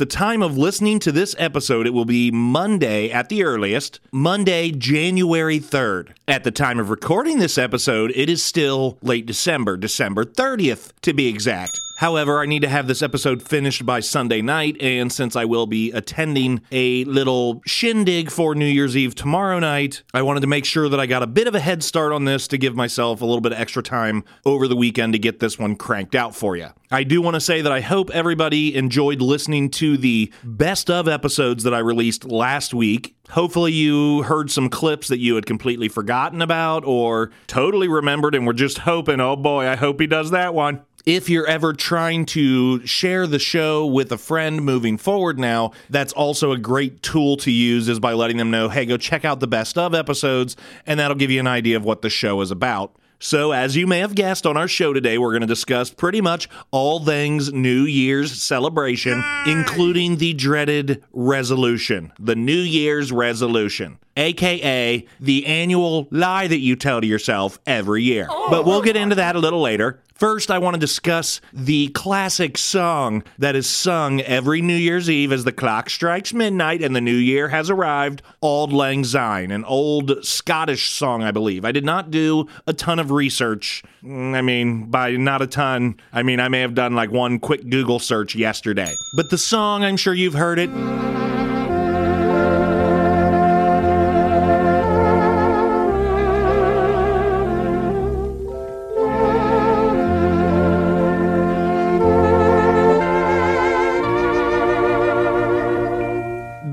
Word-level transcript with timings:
the 0.00 0.06
time 0.06 0.40
of 0.40 0.56
listening 0.56 0.98
to 0.98 1.12
this 1.12 1.36
episode, 1.38 1.86
it 1.86 1.92
will 1.92 2.06
be 2.06 2.30
Monday 2.30 3.10
at 3.10 3.28
the 3.28 3.44
earliest, 3.44 4.00
Monday, 4.10 4.70
January 4.70 5.60
3rd. 5.60 6.14
At 6.26 6.42
the 6.42 6.50
time 6.50 6.78
of 6.78 6.88
recording 6.88 7.38
this 7.38 7.58
episode, 7.58 8.10
it 8.14 8.30
is 8.30 8.42
still 8.42 8.96
late 9.02 9.26
December, 9.26 9.76
December 9.76 10.24
30th 10.24 10.92
to 11.02 11.12
be 11.12 11.28
exact. 11.28 11.78
However, 12.00 12.40
I 12.40 12.46
need 12.46 12.62
to 12.62 12.68
have 12.70 12.86
this 12.86 13.02
episode 13.02 13.42
finished 13.42 13.84
by 13.84 14.00
Sunday 14.00 14.40
night, 14.40 14.74
and 14.80 15.12
since 15.12 15.36
I 15.36 15.44
will 15.44 15.66
be 15.66 15.92
attending 15.92 16.62
a 16.72 17.04
little 17.04 17.60
shindig 17.66 18.30
for 18.30 18.54
New 18.54 18.64
Year's 18.64 18.96
Eve 18.96 19.14
tomorrow 19.14 19.58
night, 19.58 20.02
I 20.14 20.22
wanted 20.22 20.40
to 20.40 20.46
make 20.46 20.64
sure 20.64 20.88
that 20.88 20.98
I 20.98 21.04
got 21.04 21.22
a 21.22 21.26
bit 21.26 21.46
of 21.46 21.54
a 21.54 21.60
head 21.60 21.84
start 21.84 22.12
on 22.12 22.24
this 22.24 22.48
to 22.48 22.56
give 22.56 22.74
myself 22.74 23.20
a 23.20 23.26
little 23.26 23.42
bit 23.42 23.52
of 23.52 23.58
extra 23.58 23.82
time 23.82 24.24
over 24.46 24.66
the 24.66 24.76
weekend 24.76 25.12
to 25.12 25.18
get 25.18 25.40
this 25.40 25.58
one 25.58 25.76
cranked 25.76 26.14
out 26.14 26.34
for 26.34 26.56
you. 26.56 26.68
I 26.90 27.04
do 27.04 27.20
want 27.20 27.34
to 27.34 27.40
say 27.40 27.60
that 27.60 27.70
I 27.70 27.82
hope 27.82 28.08
everybody 28.12 28.74
enjoyed 28.74 29.20
listening 29.20 29.70
to 29.72 29.98
the 29.98 30.32
best 30.42 30.88
of 30.88 31.06
episodes 31.06 31.64
that 31.64 31.74
I 31.74 31.80
released 31.80 32.24
last 32.24 32.72
week. 32.72 33.14
Hopefully, 33.28 33.72
you 33.72 34.22
heard 34.22 34.50
some 34.50 34.70
clips 34.70 35.08
that 35.08 35.18
you 35.18 35.34
had 35.34 35.44
completely 35.44 35.88
forgotten 35.88 36.40
about 36.40 36.82
or 36.86 37.30
totally 37.46 37.88
remembered 37.88 38.34
and 38.34 38.46
were 38.46 38.54
just 38.54 38.78
hoping, 38.78 39.20
oh 39.20 39.36
boy, 39.36 39.68
I 39.68 39.76
hope 39.76 40.00
he 40.00 40.06
does 40.06 40.30
that 40.30 40.54
one 40.54 40.80
if 41.06 41.28
you're 41.28 41.46
ever 41.46 41.72
trying 41.72 42.26
to 42.26 42.86
share 42.86 43.26
the 43.26 43.38
show 43.38 43.86
with 43.86 44.12
a 44.12 44.18
friend 44.18 44.62
moving 44.62 44.98
forward 44.98 45.38
now, 45.38 45.72
that's 45.88 46.12
also 46.12 46.52
a 46.52 46.58
great 46.58 47.02
tool 47.02 47.36
to 47.38 47.50
use 47.50 47.88
is 47.88 48.00
by 48.00 48.12
letting 48.12 48.36
them 48.36 48.50
know, 48.50 48.68
hey, 48.68 48.84
go 48.84 48.96
check 48.96 49.24
out 49.24 49.40
the 49.40 49.46
best 49.46 49.78
of 49.78 49.94
episodes, 49.94 50.56
and 50.86 51.00
that'll 51.00 51.16
give 51.16 51.30
you 51.30 51.40
an 51.40 51.46
idea 51.46 51.76
of 51.76 51.84
what 51.84 52.02
the 52.02 52.10
show 52.10 52.40
is 52.40 52.50
about. 52.50 52.94
So, 53.22 53.52
as 53.52 53.76
you 53.76 53.86
may 53.86 53.98
have 53.98 54.14
guessed 54.14 54.46
on 54.46 54.56
our 54.56 54.66
show 54.66 54.94
today, 54.94 55.18
we're 55.18 55.32
going 55.32 55.42
to 55.42 55.46
discuss 55.46 55.90
pretty 55.90 56.22
much 56.22 56.48
all 56.70 57.04
things 57.04 57.52
New 57.52 57.82
Year's 57.82 58.42
celebration, 58.42 59.22
including 59.46 60.16
the 60.16 60.32
dreaded 60.32 61.04
resolution, 61.12 62.12
the 62.18 62.34
New 62.34 62.52
Year's 62.52 63.12
resolution, 63.12 63.98
aka 64.20 65.06
the 65.18 65.46
annual 65.46 66.06
lie 66.10 66.46
that 66.46 66.58
you 66.58 66.76
tell 66.76 67.00
to 67.00 67.06
yourself 67.06 67.58
every 67.66 68.02
year. 68.02 68.28
But 68.50 68.64
we'll 68.64 68.82
get 68.82 68.96
into 68.96 69.16
that 69.16 69.34
a 69.34 69.38
little 69.38 69.60
later. 69.60 70.00
First, 70.14 70.50
I 70.50 70.58
want 70.58 70.74
to 70.74 70.78
discuss 70.78 71.40
the 71.50 71.88
classic 71.88 72.58
song 72.58 73.24
that 73.38 73.56
is 73.56 73.66
sung 73.66 74.20
every 74.20 74.60
New 74.60 74.76
Year's 74.76 75.08
Eve 75.08 75.32
as 75.32 75.44
the 75.44 75.52
clock 75.52 75.88
strikes 75.88 76.34
midnight 76.34 76.82
and 76.82 76.94
the 76.94 77.00
new 77.00 77.16
year 77.16 77.48
has 77.48 77.70
arrived 77.70 78.20
Auld 78.42 78.70
Lang 78.70 79.02
Syne, 79.02 79.50
an 79.50 79.64
old 79.64 80.22
Scottish 80.22 80.90
song, 80.90 81.22
I 81.22 81.30
believe. 81.30 81.64
I 81.64 81.72
did 81.72 81.86
not 81.86 82.10
do 82.10 82.46
a 82.66 82.74
ton 82.74 82.98
of 82.98 83.10
research. 83.12 83.82
Mm, 84.04 84.34
I 84.34 84.42
mean, 84.42 84.90
by 84.90 85.12
not 85.12 85.40
a 85.40 85.46
ton, 85.46 85.98
I 86.12 86.22
mean, 86.22 86.38
I 86.38 86.48
may 86.48 86.60
have 86.60 86.74
done 86.74 86.94
like 86.94 87.10
one 87.10 87.38
quick 87.38 87.70
Google 87.70 87.98
search 87.98 88.34
yesterday. 88.34 88.92
But 89.16 89.30
the 89.30 89.38
song, 89.38 89.84
I'm 89.84 89.96
sure 89.96 90.12
you've 90.12 90.34
heard 90.34 90.58
it. 90.58 90.68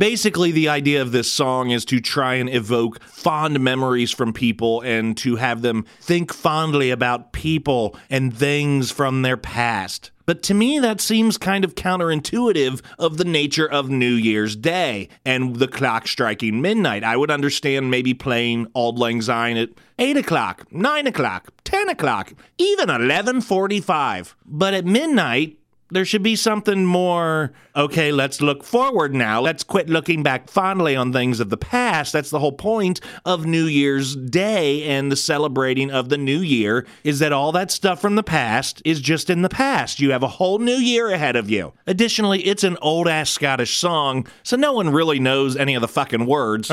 Basically 0.08 0.54
the 0.54 0.70
idea 0.70 1.02
of 1.02 1.12
this 1.12 1.30
song 1.30 1.70
is 1.70 1.84
to 1.84 2.00
try 2.00 2.36
and 2.36 2.50
evoke 2.50 3.04
fond 3.04 3.60
memories 3.60 4.10
from 4.10 4.32
people 4.32 4.80
and 4.80 5.18
to 5.18 5.36
have 5.36 5.62
them 5.62 5.84
think 6.00 6.34
fondly 6.34 6.92
about 6.92 7.34
people 7.34 7.94
and 8.10 8.34
things 8.34 8.90
from 8.90 9.22
their 9.22 9.36
past. 9.36 10.12
But 10.26 10.44
to 10.44 10.54
me, 10.54 10.80
that 10.80 11.02
seems 11.02 11.38
kind 11.38 11.66
of 11.66 11.76
counterintuitive 11.76 12.82
of 12.98 13.18
the 13.18 13.26
nature 13.26 13.70
of 13.70 13.90
New 13.90 14.14
Year's 14.14 14.56
Day 14.56 15.10
and 15.26 15.58
the 15.58 15.68
clock 15.68 16.08
striking 16.08 16.62
midnight. 16.62 17.04
I 17.04 17.18
would 17.18 17.30
understand 17.30 17.92
maybe 17.92 18.14
playing 18.14 18.68
Auld 18.76 18.98
Lang 18.98 19.22
Syne 19.22 19.58
at 19.58 19.72
8 20.00 20.16
o'clock, 20.16 20.72
9 20.72 21.08
o'clock, 21.08 21.50
10 21.66 21.90
o'clock, 21.90 22.32
even 22.58 22.88
11.45. 22.88 24.36
But 24.46 24.74
at 24.74 24.86
midnight, 24.86 25.58
there 25.90 26.06
should 26.06 26.24
be 26.24 26.36
something 26.36 26.86
more, 26.86 27.54
okay, 27.76 28.12
let's 28.12 28.42
look 28.42 28.64
forward 28.64 29.14
now. 29.14 29.40
Let's 29.40 29.64
quit 29.64 29.90
looking 29.90 30.22
back 30.22 30.50
fondly 30.50 30.96
on 30.96 31.14
things 31.14 31.40
of 31.40 31.50
the 31.50 31.58
past. 31.58 32.14
That's 32.14 32.30
the 32.30 32.40
whole 32.40 32.52
point 32.52 33.00
of 33.26 33.46
New 33.46 33.66
Year's 33.66 34.16
Day 34.16 34.84
and 34.84 35.12
the 35.12 35.16
celebrating 35.16 35.90
of 35.90 36.10
the 36.10 36.18
new 36.18 36.40
year 36.40 36.86
is 37.04 37.20
that 37.20 37.32
all 37.32 37.52
that 37.54 37.72
stuff 37.72 38.02
from 38.02 38.16
the 38.16 38.24
past 38.24 38.82
is 38.84 39.00
just 39.00 39.30
in 39.30 39.42
the 39.44 39.50
past. 39.50 40.00
You 40.00 40.12
have 40.12 40.24
a 40.24 40.28
whole 40.28 40.60
new 40.60 40.76
year 40.76 41.10
ahead 41.10 41.36
of 41.36 41.50
you. 41.50 41.74
Additionally, 41.86 42.42
it's 42.42 42.64
an 42.64 42.78
old 42.82 43.08
ass 43.08 43.30
Scottish 43.30 43.78
song, 43.78 44.28
so 44.44 44.58
no 44.58 44.74
one 44.74 44.90
really 44.90 45.20
knows 45.20 45.56
any 45.56 45.76
of 45.76 45.82
the 45.82 45.88
fucking 45.88 46.26
words. 46.26 46.70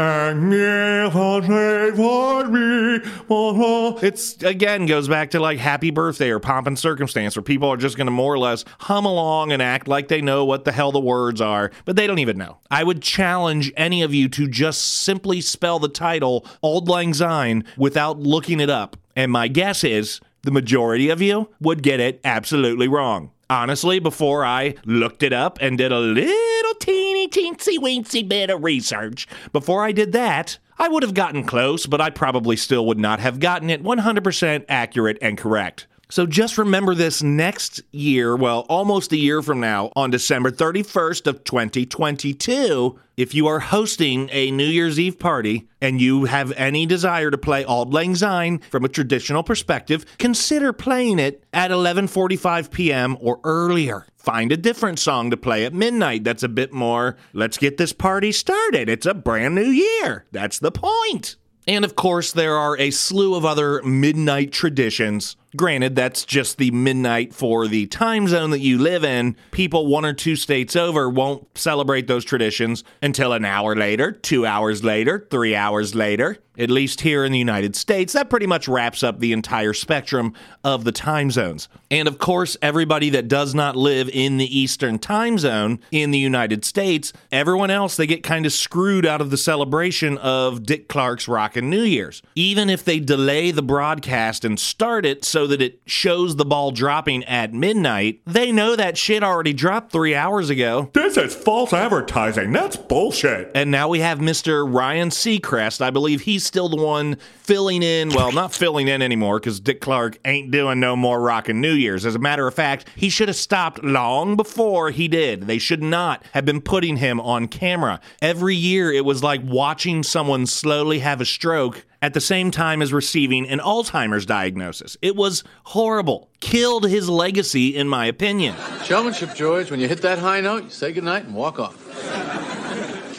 It's 4.03 4.43
again 4.43 4.87
goes 4.87 5.09
back 5.09 5.31
to 5.31 5.41
like 5.41 5.59
Happy 5.59 5.91
Birthday 5.91 6.31
or 6.31 6.41
Pomp 6.41 6.67
and 6.67 6.79
Circumstance, 6.79 7.37
where 7.37 7.43
people 7.43 7.69
are 7.69 7.77
just 7.77 7.97
going 7.97 8.07
to 8.07 8.11
more 8.11 8.33
or 8.33 8.39
less 8.39 8.65
hum 8.81 9.04
along 9.05 9.53
and 9.53 9.63
act 9.63 9.89
like 9.89 10.09
they 10.09 10.21
know 10.21 10.45
what 10.45 10.65
the 10.65 10.73
hell 10.73 10.93
the 10.93 11.01
words 11.01 11.41
are, 11.41 11.71
but 11.85 11.97
they 11.97 12.07
don't 12.07 12.19
even 12.19 12.39
know. 12.39 12.59
I 12.71 12.85
would 12.85 13.03
challenge 13.03 13.73
any 13.77 14.03
of 14.03 14.15
you 14.15 14.29
to 14.31 14.49
just 14.49 15.03
simply 15.03 15.41
spell 15.41 15.79
the 15.79 15.89
title 15.89 16.47
Auld 16.63 16.89
Lang 16.89 17.15
Syne 17.15 17.65
without 17.77 18.19
looking 18.19 18.61
it 18.61 18.71
up. 18.71 18.97
And 19.17 19.31
my 19.31 19.49
guess 19.49 19.85
is 19.85 20.21
the 20.43 20.51
majority 20.51 21.09
of 21.09 21.23
you 21.23 21.49
would 21.61 21.83
get 21.83 22.01
it 22.01 22.21
absolutely 22.25 22.89
wrong. 22.89 23.31
Honestly, 23.51 23.99
before 23.99 24.45
I 24.45 24.75
looked 24.85 25.23
it 25.23 25.33
up 25.33 25.59
and 25.61 25.77
did 25.77 25.93
a 25.93 25.99
little 25.99 26.75
teeny 26.81 27.29
teensy 27.29 27.77
weensy 27.79 28.27
bit 28.27 28.51
of 28.51 28.65
research, 28.65 29.29
before 29.53 29.85
I 29.85 29.93
did 29.93 30.13
that, 30.13 30.59
I 30.79 30.89
would 30.89 31.03
have 31.03 31.15
gotten 31.15 31.45
close, 31.45 31.87
but 31.87 32.01
I 32.01 32.11
probably 32.11 32.57
still 32.57 32.87
would 32.87 32.99
not 32.99 33.21
have 33.21 33.39
gotten 33.39 33.71
it 33.71 33.83
100% 33.83 34.65
accurate 34.69 35.19
and 35.23 35.39
correct. 35.39 35.87
So 36.11 36.27
just 36.27 36.59
remember 36.59 36.95
this 36.95 37.23
next 37.23 37.81
year, 37.91 38.37
well, 38.37 38.61
almost 38.69 39.13
a 39.13 39.17
year 39.17 39.43
from 39.43 39.61
now, 39.61 39.91
on 39.97 40.11
December 40.11 40.51
31st 40.51 41.27
of 41.27 41.45
2022, 41.45 42.99
if 43.17 43.35
you 43.35 43.47
are 43.47 43.61
hosting 43.61 44.29
a 44.31 44.51
New 44.51 44.67
Year's 44.67 45.01
Eve 45.01 45.19
party 45.19 45.69
and 45.81 46.01
you 46.01 46.27
have 46.27 46.53
any 46.53 46.85
desire 46.85 47.31
to 47.31 47.39
play 47.39 47.65
Auld 47.65 47.93
Lang 47.93 48.15
Syne 48.15 48.59
from 48.71 48.85
a 48.85 48.89
traditional 48.89 49.43
perspective, 49.43 50.05
consider 50.19 50.73
playing 50.73 51.19
it 51.19 51.45
at 51.53 51.71
11:45 51.71 52.71
p.m. 52.71 53.17
or 53.21 53.41
earlier. 53.45 54.07
Find 54.17 54.53
a 54.53 54.57
different 54.57 54.99
song 54.99 55.31
to 55.31 55.37
play 55.37 55.65
at 55.65 55.73
midnight 55.73 56.25
that's 56.25 56.43
a 56.43 56.49
bit 56.49 56.73
more, 56.73 57.17
let's 57.33 57.59
get 57.59 57.77
this 57.77 57.93
party 57.93 58.33
started. 58.33 58.89
It's 58.89 59.07
a 59.07 59.15
brand 59.15 59.55
new 59.55 59.63
year. 59.63 60.25
That's 60.33 60.59
the 60.59 60.73
point. 60.73 61.37
And 61.67 61.85
of 61.85 61.97
course, 61.97 62.33
there 62.33 62.57
are 62.57 62.77
a 62.79 62.91
slew 62.91 63.35
of 63.35 63.45
other 63.45 63.83
midnight 63.83 64.53
traditions 64.53 65.37
Granted, 65.57 65.95
that's 65.95 66.25
just 66.25 66.59
the 66.59 66.71
midnight 66.73 67.33
for 67.33 67.69
the 67.69 67.87
time 67.87 68.27
zone 68.27 68.51
that 68.51 68.61
you 68.61 68.79
live 68.79 69.05
in. 69.05 69.37
People 69.53 69.87
one 69.87 70.05
or 70.05 70.13
two 70.13 70.35
states 70.35 70.75
over 70.75 71.09
won't 71.09 71.47
celebrate 71.57 72.09
those 72.09 72.25
traditions 72.25 72.83
until 73.01 73.33
an 73.33 73.45
hour 73.45 73.77
later, 73.77 74.11
two 74.11 74.47
hours 74.47 74.83
later, 74.83 75.27
three 75.31 75.55
hours 75.55 75.95
later. 75.95 76.39
At 76.57 76.71
least 76.71 77.01
here 77.01 77.25
in 77.25 77.33
the 77.33 77.39
United 77.39 77.75
States, 77.75 78.13
that 78.13 78.31
pretty 78.31 78.47
much 78.47 78.69
wraps 78.69 79.03
up 79.03 79.19
the 79.19 79.33
entire 79.33 79.73
spectrum 79.73 80.35
of 80.63 80.85
the 80.85 80.93
time 80.93 81.33
zones. 81.33 81.69
And 81.91 82.07
of 82.07 82.19
course, 82.19 82.57
everybody 82.63 83.11
that 83.11 83.27
does 83.27 83.57
not 83.57 83.75
live 83.75 84.09
in 84.09 84.37
the 84.37 84.57
Eastern 84.59 85.01
time 85.01 85.37
zone 85.37 85.81
in 85.91 86.13
the 86.13 86.19
United 86.19 86.65
States, 86.65 87.13
everyone 87.33 87.71
else, 87.71 87.97
they 87.97 88.07
get 88.07 88.23
kind 88.23 88.47
of 88.47 88.53
screwed 88.53 89.05
out 89.05 89.21
of 89.21 89.31
the 89.31 89.37
celebration 89.37 90.17
of 90.19 90.63
Dick 90.63 90.89
Clark's 90.89 91.27
Rockin' 91.27 91.69
New 91.69 91.83
Year's. 91.83 92.23
Even 92.37 92.71
if 92.71 92.85
they 92.85 93.01
delay 93.01 93.51
the 93.51 93.61
broadcast 93.61 94.45
and 94.45 94.61
start 94.61 95.05
it 95.05 95.25
so 95.25 95.44
that 95.47 95.63
it 95.63 95.81
shows 95.87 96.37
the 96.37 96.45
ball 96.45 96.71
dropping 96.71 97.25
at 97.25 97.53
midnight, 97.53 98.21
they 98.27 98.53
know 98.53 98.77
that 98.77 98.99
shit 98.99 99.23
already 99.23 99.53
dropped 99.53 99.93
three 99.93 100.15
hours 100.15 100.51
ago. 100.51 100.91
This 100.93 101.17
is 101.17 101.35
false 101.35 101.73
advertising. 101.73 102.53
That's 102.53 102.77
bullshit. 102.77 103.51
And 103.55 103.71
now 103.71 103.89
we 103.89 104.01
have 104.01 104.19
Mr. 104.19 104.71
Ryan 104.71 105.11
Seacrest. 105.11 105.81
I 105.81 105.91
believe 105.91 106.23
he's 106.23 106.45
still 106.45 106.69
the 106.69 106.77
one 106.83 107.17
filling 107.37 107.83
in. 107.83 108.11
Well, 108.11 108.33
not 108.33 108.55
filling 108.55 108.89
in 108.89 109.03
anymore 109.03 109.39
because 109.39 109.61
Dick 109.61 109.81
Clark 109.81 110.19
ain't 110.25 110.51
doing 110.51 110.81
no 110.81 110.97
more 110.97 111.21
rockin' 111.21 111.61
New 111.61 111.75
Year's. 111.75 112.07
As 112.07 112.15
a 112.15 112.19
matter 112.19 112.47
of 112.47 112.55
fact, 112.55 112.89
he 112.97 113.09
should 113.09 113.29
have 113.29 113.37
stopped 113.37 113.83
long 113.85 114.37
before 114.37 114.91
he 114.91 115.09
did. 115.09 115.43
They 115.43 115.59
should 115.59 115.83
not 115.83 116.25
have 116.33 116.45
been 116.45 116.61
putting 116.61 116.97
him 116.97 117.21
on 117.21 117.49
camera. 117.49 118.01
Every 118.23 118.57
year, 118.57 118.93
it 118.93 119.05
was 119.05 119.23
like 119.23 119.41
watching 119.45 120.03
someone 120.03 120.47
slowly 120.47 121.01
have 121.01 121.21
a 121.21 121.25
stroke 121.25 121.85
at 122.05 122.13
the 122.13 122.21
same 122.21 122.51
time 122.51 122.83
as 122.83 122.93
receiving 122.93 123.49
an 123.49 123.61
Alzheimer's 123.61 124.27
diagnosis. 124.27 124.95
It 125.01 125.17
was 125.17 125.34
horrible. 125.65 126.29
Killed 126.41 126.89
his 126.89 127.09
legacy, 127.09 127.75
in 127.75 127.89
my 127.89 128.07
opinion. 128.07 128.55
Showmanship, 128.85 129.35
George. 129.35 129.71
When 129.71 129.81
you 129.81 129.89
hit 129.89 130.03
that 130.03 130.19
high 130.19 130.41
note, 130.41 130.65
you 130.65 130.71
say 130.71 130.93
goodnight 130.93 131.25
and 131.25 131.35
walk 131.35 131.59
off. 131.59 131.75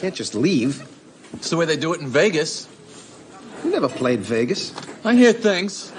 Can't 0.00 0.14
just 0.14 0.34
leave. 0.34 0.86
It's 1.34 1.50
the 1.50 1.56
way 1.56 1.66
they 1.66 1.76
do 1.76 1.92
it 1.92 2.00
in 2.00 2.08
Vegas. 2.08 2.68
You 3.64 3.70
never 3.70 3.88
played 3.88 4.20
Vegas. 4.20 4.72
I 5.04 5.14
hear 5.14 5.32
things. 5.32 5.92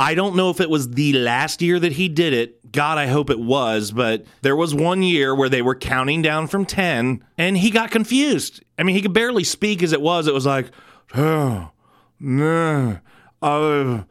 I 0.00 0.14
don't 0.14 0.36
know 0.36 0.50
if 0.50 0.60
it 0.60 0.70
was 0.70 0.90
the 0.90 1.12
last 1.12 1.60
year 1.60 1.78
that 1.78 1.92
he 1.92 2.08
did 2.08 2.32
it. 2.32 2.70
God, 2.70 2.98
I 2.98 3.06
hope 3.06 3.30
it 3.30 3.40
was, 3.40 3.90
but 3.90 4.24
there 4.42 4.54
was 4.54 4.74
one 4.74 5.02
year 5.02 5.34
where 5.34 5.48
they 5.48 5.62
were 5.62 5.74
counting 5.74 6.22
down 6.22 6.46
from 6.46 6.66
10 6.66 7.24
and 7.36 7.56
he 7.56 7.70
got 7.70 7.90
confused. 7.90 8.62
I 8.78 8.82
mean, 8.82 8.94
he 8.94 9.02
could 9.02 9.14
barely 9.14 9.44
speak 9.44 9.82
as 9.82 9.92
it 9.92 10.00
was. 10.00 10.26
It 10.26 10.34
was 10.34 10.46
like, 10.46 10.70
oh, 11.14 11.70
nah, 12.20 12.96
hell, 13.42 13.90
uh, 13.90 14.02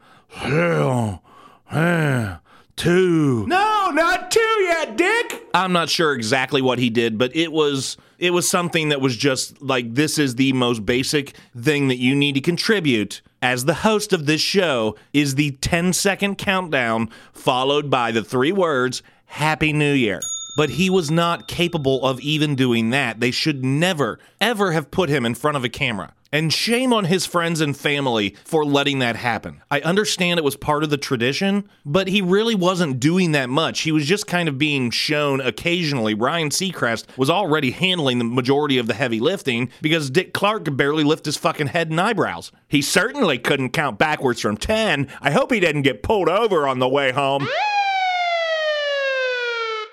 two. 2.76 3.46
No, 3.46 3.90
not 3.92 4.30
two 4.30 4.40
yet, 4.40 4.96
Dick. 4.96 5.46
I'm 5.54 5.72
not 5.72 5.88
sure 5.88 6.12
exactly 6.14 6.62
what 6.62 6.78
he 6.78 6.90
did, 6.90 7.18
but 7.18 7.34
it 7.34 7.52
was 7.52 7.96
it 8.18 8.30
was 8.30 8.48
something 8.48 8.88
that 8.90 9.00
was 9.00 9.16
just 9.16 9.60
like 9.62 9.94
this 9.94 10.18
is 10.18 10.34
the 10.34 10.52
most 10.52 10.84
basic 10.84 11.34
thing 11.56 11.88
that 11.88 11.98
you 11.98 12.14
need 12.14 12.34
to 12.34 12.40
contribute 12.40 13.22
as 13.40 13.64
the 13.64 13.74
host 13.74 14.12
of 14.12 14.26
this 14.26 14.40
show 14.40 14.96
is 15.12 15.36
the 15.36 15.52
10 15.52 15.92
second 15.92 16.36
countdown 16.36 17.08
followed 17.32 17.88
by 17.88 18.10
the 18.10 18.24
three 18.24 18.52
words 18.52 19.02
happy 19.26 19.72
new 19.72 19.92
year. 19.92 20.20
But 20.56 20.70
he 20.70 20.90
was 20.90 21.10
not 21.10 21.46
capable 21.46 22.04
of 22.04 22.20
even 22.20 22.56
doing 22.56 22.90
that. 22.90 23.20
They 23.20 23.30
should 23.30 23.64
never 23.64 24.18
ever 24.40 24.72
have 24.72 24.90
put 24.90 25.08
him 25.08 25.24
in 25.24 25.34
front 25.34 25.56
of 25.56 25.64
a 25.64 25.68
camera. 25.68 26.12
And 26.30 26.52
shame 26.52 26.92
on 26.92 27.06
his 27.06 27.24
friends 27.24 27.60
and 27.62 27.74
family 27.76 28.36
for 28.44 28.64
letting 28.64 28.98
that 28.98 29.16
happen. 29.16 29.62
I 29.70 29.80
understand 29.80 30.38
it 30.38 30.44
was 30.44 30.56
part 30.56 30.84
of 30.84 30.90
the 30.90 30.98
tradition, 30.98 31.68
but 31.86 32.08
he 32.08 32.20
really 32.20 32.54
wasn't 32.54 33.00
doing 33.00 33.32
that 33.32 33.48
much. 33.48 33.80
He 33.80 33.92
was 33.92 34.04
just 34.04 34.26
kind 34.26 34.48
of 34.48 34.58
being 34.58 34.90
shown 34.90 35.40
occasionally. 35.40 36.12
Ryan 36.12 36.50
Seacrest 36.50 37.06
was 37.16 37.30
already 37.30 37.70
handling 37.70 38.18
the 38.18 38.24
majority 38.24 38.76
of 38.76 38.88
the 38.88 38.94
heavy 38.94 39.20
lifting 39.20 39.70
because 39.80 40.10
Dick 40.10 40.34
Clark 40.34 40.66
could 40.66 40.76
barely 40.76 41.04
lift 41.04 41.24
his 41.24 41.38
fucking 41.38 41.68
head 41.68 41.90
and 41.90 42.00
eyebrows. 42.00 42.52
He 42.68 42.82
certainly 42.82 43.38
couldn't 43.38 43.70
count 43.70 43.98
backwards 43.98 44.40
from 44.40 44.58
10. 44.58 45.08
I 45.22 45.30
hope 45.30 45.50
he 45.50 45.60
didn't 45.60 45.82
get 45.82 46.02
pulled 46.02 46.28
over 46.28 46.68
on 46.68 46.78
the 46.78 46.88
way 46.88 47.10
home. 47.12 47.48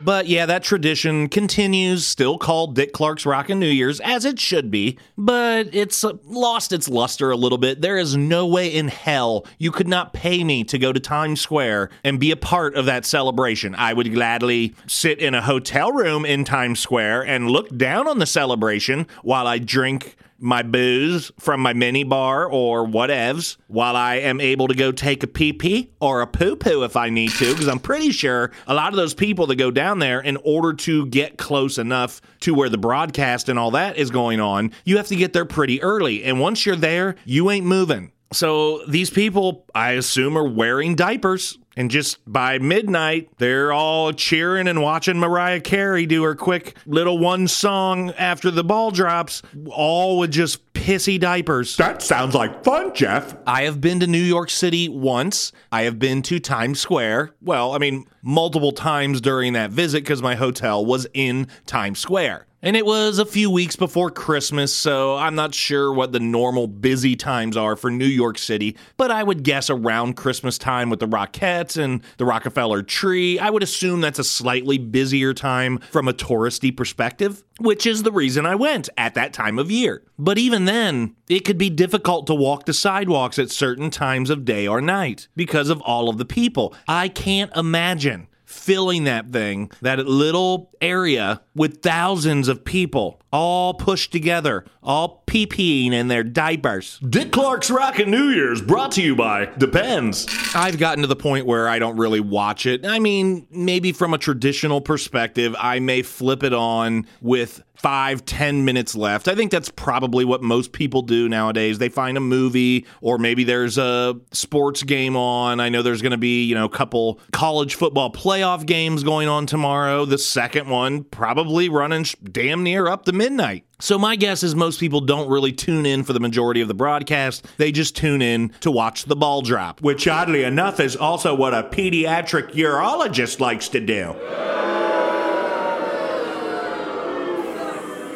But 0.05 0.27
yeah, 0.27 0.45
that 0.45 0.61
tradition 0.61 1.29
continues, 1.29 2.05
still 2.05 2.37
called 2.37 2.75
Dick 2.75 2.93
Clark's 2.93 3.25
Rockin' 3.25 3.59
New 3.59 3.65
Year's, 3.65 3.99
as 4.01 4.23
it 4.23 4.39
should 4.39 4.69
be, 4.69 4.99
but 5.17 5.73
it's 5.73 6.03
uh, 6.03 6.13
lost 6.25 6.71
its 6.71 6.87
luster 6.87 7.31
a 7.31 7.35
little 7.35 7.57
bit. 7.57 7.81
There 7.81 7.97
is 7.97 8.15
no 8.15 8.45
way 8.45 8.67
in 8.67 8.89
hell 8.89 9.47
you 9.57 9.71
could 9.71 9.87
not 9.87 10.13
pay 10.13 10.43
me 10.43 10.63
to 10.65 10.77
go 10.77 10.93
to 10.93 10.99
Times 10.99 11.41
Square 11.41 11.89
and 12.03 12.19
be 12.19 12.29
a 12.29 12.37
part 12.37 12.75
of 12.75 12.85
that 12.85 13.03
celebration. 13.03 13.73
I 13.73 13.93
would 13.93 14.13
gladly 14.13 14.75
sit 14.85 15.17
in 15.17 15.33
a 15.33 15.41
hotel 15.41 15.91
room 15.91 16.23
in 16.23 16.43
Times 16.43 16.79
Square 16.79 17.23
and 17.23 17.49
look 17.49 17.75
down 17.75 18.07
on 18.07 18.19
the 18.19 18.27
celebration 18.27 19.07
while 19.23 19.47
I 19.47 19.57
drink 19.57 20.17
my 20.39 20.63
booze 20.63 21.31
from 21.39 21.61
my 21.61 21.73
mini 21.73 22.03
bar 22.03 22.45
or 22.45 22.85
whatevs 22.85 23.57
while 23.67 23.95
I 23.95 24.15
am 24.15 24.41
able 24.41 24.67
to 24.67 24.75
go 24.75 24.91
take 24.91 25.23
a 25.23 25.27
pee 25.27 25.53
pee 25.53 25.91
or 25.99 26.21
a 26.21 26.27
poo 26.27 26.55
poo 26.55 26.83
if 26.83 26.95
I 26.95 27.09
need 27.09 27.31
to, 27.31 27.51
because 27.51 27.67
I'm 27.67 27.79
pretty 27.79 28.11
sure 28.11 28.51
a 28.67 28.73
lot 28.73 28.89
of 28.89 28.97
those 28.97 29.13
people 29.13 29.47
that 29.47 29.55
go 29.55 29.71
down 29.71 29.99
there 29.99 30.19
in 30.19 30.37
order 30.43 30.73
to 30.73 31.05
get 31.07 31.37
close 31.37 31.77
enough 31.77 32.21
to 32.41 32.53
where 32.53 32.69
the 32.69 32.77
broadcast 32.77 33.49
and 33.49 33.57
all 33.57 33.71
that 33.71 33.97
is 33.97 34.11
going 34.11 34.39
on, 34.39 34.71
you 34.83 34.97
have 34.97 35.07
to 35.07 35.15
get 35.15 35.33
there 35.33 35.45
pretty 35.45 35.81
early. 35.81 36.23
And 36.23 36.39
once 36.39 36.65
you're 36.65 36.75
there, 36.75 37.15
you 37.25 37.49
ain't 37.49 37.65
moving. 37.65 38.11
So 38.33 38.83
these 38.87 39.09
people, 39.09 39.65
I 39.73 39.91
assume, 39.91 40.37
are 40.37 40.47
wearing 40.47 40.95
diapers. 40.95 41.57
And 41.75 41.91
just 41.91 42.19
by 42.25 42.57
midnight, 42.59 43.29
they're 43.37 43.73
all 43.73 44.13
cheering 44.13 44.67
and 44.67 44.81
watching 44.81 45.19
Mariah 45.19 45.59
Carey 45.59 46.05
do 46.05 46.23
her 46.23 46.35
quick 46.35 46.77
little 46.85 47.17
one 47.17 47.47
song 47.47 48.11
after 48.11 48.49
the 48.49 48.63
ball 48.63 48.91
drops, 48.91 49.41
all 49.69 50.19
with 50.19 50.31
just 50.31 50.73
pissy 50.73 51.19
diapers. 51.19 51.75
That 51.77 52.01
sounds 52.01 52.35
like 52.35 52.63
fun, 52.63 52.93
Jeff. 52.93 53.35
I 53.45 53.63
have 53.63 53.81
been 53.81 53.99
to 53.99 54.07
New 54.07 54.17
York 54.17 54.49
City 54.49 54.87
once. 54.87 55.51
I 55.71 55.83
have 55.83 55.99
been 55.99 56.21
to 56.23 56.39
Times 56.39 56.79
Square. 56.79 57.33
Well, 57.41 57.73
I 57.73 57.77
mean, 57.77 58.05
multiple 58.21 58.71
times 58.71 59.19
during 59.19 59.53
that 59.53 59.71
visit 59.71 60.03
because 60.03 60.21
my 60.21 60.35
hotel 60.35 60.85
was 60.85 61.07
in 61.13 61.47
Times 61.65 61.99
Square. 61.99 62.47
And 62.65 62.75
it 62.75 62.83
was 62.83 63.19
a 63.19 63.25
few 63.27 63.51
weeks 63.51 63.75
before 63.75 64.09
Christmas, 64.09 64.73
so 64.73 65.15
I'm 65.15 65.35
not 65.35 65.53
sure 65.53 65.93
what 65.93 66.13
the 66.13 66.19
normal 66.19 66.65
busy 66.65 67.15
times 67.15 67.55
are 67.55 67.75
for 67.75 67.91
New 67.91 68.07
York 68.07 68.39
City, 68.39 68.75
but 68.97 69.11
I 69.11 69.21
would 69.21 69.43
guess 69.43 69.69
around 69.69 70.15
Christmas 70.15 70.57
time 70.57 70.89
with 70.89 70.99
the 70.99 71.07
Rockettes 71.07 71.64
and 71.75 72.01
the 72.17 72.25
Rockefeller 72.25 72.83
tree, 72.83 73.39
I 73.39 73.49
would 73.49 73.63
assume 73.63 74.01
that's 74.01 74.19
a 74.19 74.23
slightly 74.23 74.77
busier 74.77 75.33
time 75.33 75.79
from 75.91 76.07
a 76.07 76.13
touristy 76.13 76.75
perspective, 76.75 77.43
which 77.59 77.85
is 77.85 78.03
the 78.03 78.11
reason 78.11 78.45
I 78.45 78.55
went 78.55 78.89
at 78.97 79.15
that 79.15 79.33
time 79.33 79.57
of 79.57 79.71
year. 79.71 80.03
But 80.19 80.37
even 80.37 80.65
then, 80.65 81.15
it 81.27 81.45
could 81.45 81.57
be 81.57 81.69
difficult 81.69 82.27
to 82.27 82.35
walk 82.35 82.65
the 82.65 82.73
sidewalks 82.73 83.39
at 83.39 83.49
certain 83.49 83.89
times 83.89 84.29
of 84.29 84.45
day 84.45 84.67
or 84.67 84.81
night 84.81 85.27
because 85.35 85.69
of 85.69 85.81
all 85.81 86.09
of 86.09 86.17
the 86.17 86.25
people. 86.25 86.75
I 86.87 87.09
can't 87.09 87.55
imagine 87.55 88.27
filling 88.45 89.03
that 89.05 89.31
thing, 89.31 89.71
that 89.81 89.99
little 89.99 90.71
area 90.79 91.41
with 91.55 91.81
thousands 91.81 92.47
of 92.47 92.63
people 92.63 93.21
all 93.35 93.73
pushed 93.73 94.13
together, 94.13 94.63
all 94.81 95.23
pee-peeing 95.27 95.91
in 95.91 96.07
their 96.07 96.23
diapers. 96.23 96.99
Dick 96.99 97.33
Clark's 97.33 97.69
Rockin' 97.69 98.09
New 98.09 98.29
Year's 98.29 98.61
brought 98.61 98.93
to 98.93 99.01
you 99.01 99.13
by 99.13 99.47
Depends. 99.57 100.25
I've 100.55 100.77
gotten 100.77 101.01
to 101.01 101.07
the 101.07 101.17
point 101.17 101.45
where 101.45 101.67
I 101.67 101.77
don't 101.77 101.97
really 101.97 102.21
watch 102.21 102.65
it. 102.65 102.85
I 102.85 102.99
mean, 102.99 103.45
maybe 103.51 103.91
from 103.91 104.13
a 104.13 104.17
traditional 104.17 104.79
perspective, 104.79 105.53
I 105.59 105.79
may 105.79 106.01
flip 106.01 106.43
it 106.43 106.53
on 106.53 107.07
with 107.19 107.61
five, 107.75 108.23
ten 108.23 108.63
minutes 108.63 108.95
left. 108.95 109.27
I 109.27 109.35
think 109.35 109.51
that's 109.51 109.69
probably 109.69 110.23
what 110.23 110.41
most 110.41 110.71
people 110.71 111.01
do 111.01 111.27
nowadays. 111.27 111.77
They 111.77 111.89
find 111.89 112.17
a 112.17 112.21
movie, 112.21 112.85
or 113.01 113.17
maybe 113.17 113.43
there's 113.43 113.77
a 113.77 114.15
sports 114.31 114.81
game 114.81 115.17
on. 115.17 115.59
I 115.59 115.67
know 115.67 115.81
there's 115.81 116.01
going 116.01 116.13
to 116.13 116.17
be, 116.17 116.45
you 116.45 116.55
know, 116.55 116.65
a 116.65 116.69
couple 116.69 117.19
college 117.33 117.75
football 117.75 118.11
playoff 118.11 118.65
games 118.65 119.03
going 119.03 119.27
on 119.27 119.45
tomorrow. 119.45 120.05
The 120.05 120.17
second 120.17 120.69
one 120.69 121.03
probably 121.03 121.67
running 121.67 122.05
damn 122.23 122.63
near 122.63 122.87
up 122.87 123.05
to 123.05 123.11
midnight. 123.25 123.65
So 123.79 123.97
my 123.97 124.15
guess 124.15 124.43
is 124.43 124.53
most 124.53 124.79
people 124.79 125.01
don't 125.01 125.27
really 125.27 125.51
tune 125.51 125.87
in 125.87 126.03
for 126.03 126.13
the 126.13 126.19
majority 126.19 126.61
of 126.61 126.67
the 126.67 126.75
broadcast. 126.75 127.47
They 127.57 127.71
just 127.71 127.95
tune 127.95 128.21
in 128.21 128.49
to 128.59 128.69
watch 128.69 129.05
the 129.05 129.15
ball 129.15 129.41
drop. 129.41 129.81
Which, 129.81 130.07
oddly 130.07 130.43
enough, 130.43 130.79
is 130.79 130.95
also 130.95 131.33
what 131.33 131.55
a 131.55 131.63
pediatric 131.63 132.51
urologist 132.51 133.39
likes 133.39 133.67
to 133.69 133.79
do. 133.79 134.15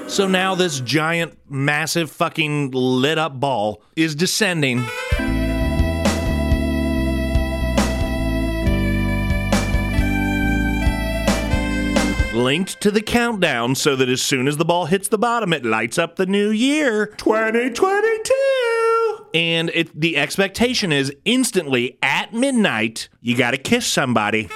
So 0.07 0.27
now 0.27 0.53
this 0.53 0.79
giant, 0.79 1.37
massive, 1.49 2.11
fucking 2.11 2.71
lit 2.71 3.17
up 3.17 3.39
ball 3.39 3.81
is 3.95 4.13
descending. 4.13 4.85
Linked 12.39 12.79
to 12.79 12.89
the 12.89 13.01
countdown 13.01 13.75
so 13.75 13.97
that 13.97 14.07
as 14.07 14.21
soon 14.21 14.47
as 14.47 14.55
the 14.55 14.63
ball 14.63 14.85
hits 14.85 15.09
the 15.09 15.17
bottom, 15.17 15.51
it 15.51 15.65
lights 15.65 15.97
up 15.97 16.15
the 16.15 16.25
new 16.25 16.51
year. 16.51 17.07
2022. 17.17 19.25
And 19.33 19.69
it, 19.73 19.99
the 19.99 20.15
expectation 20.15 20.93
is 20.93 21.13
instantly 21.25 21.97
at 22.01 22.33
midnight, 22.33 23.09
you 23.19 23.35
gotta 23.35 23.57
kiss 23.57 23.85
somebody. 23.85 24.47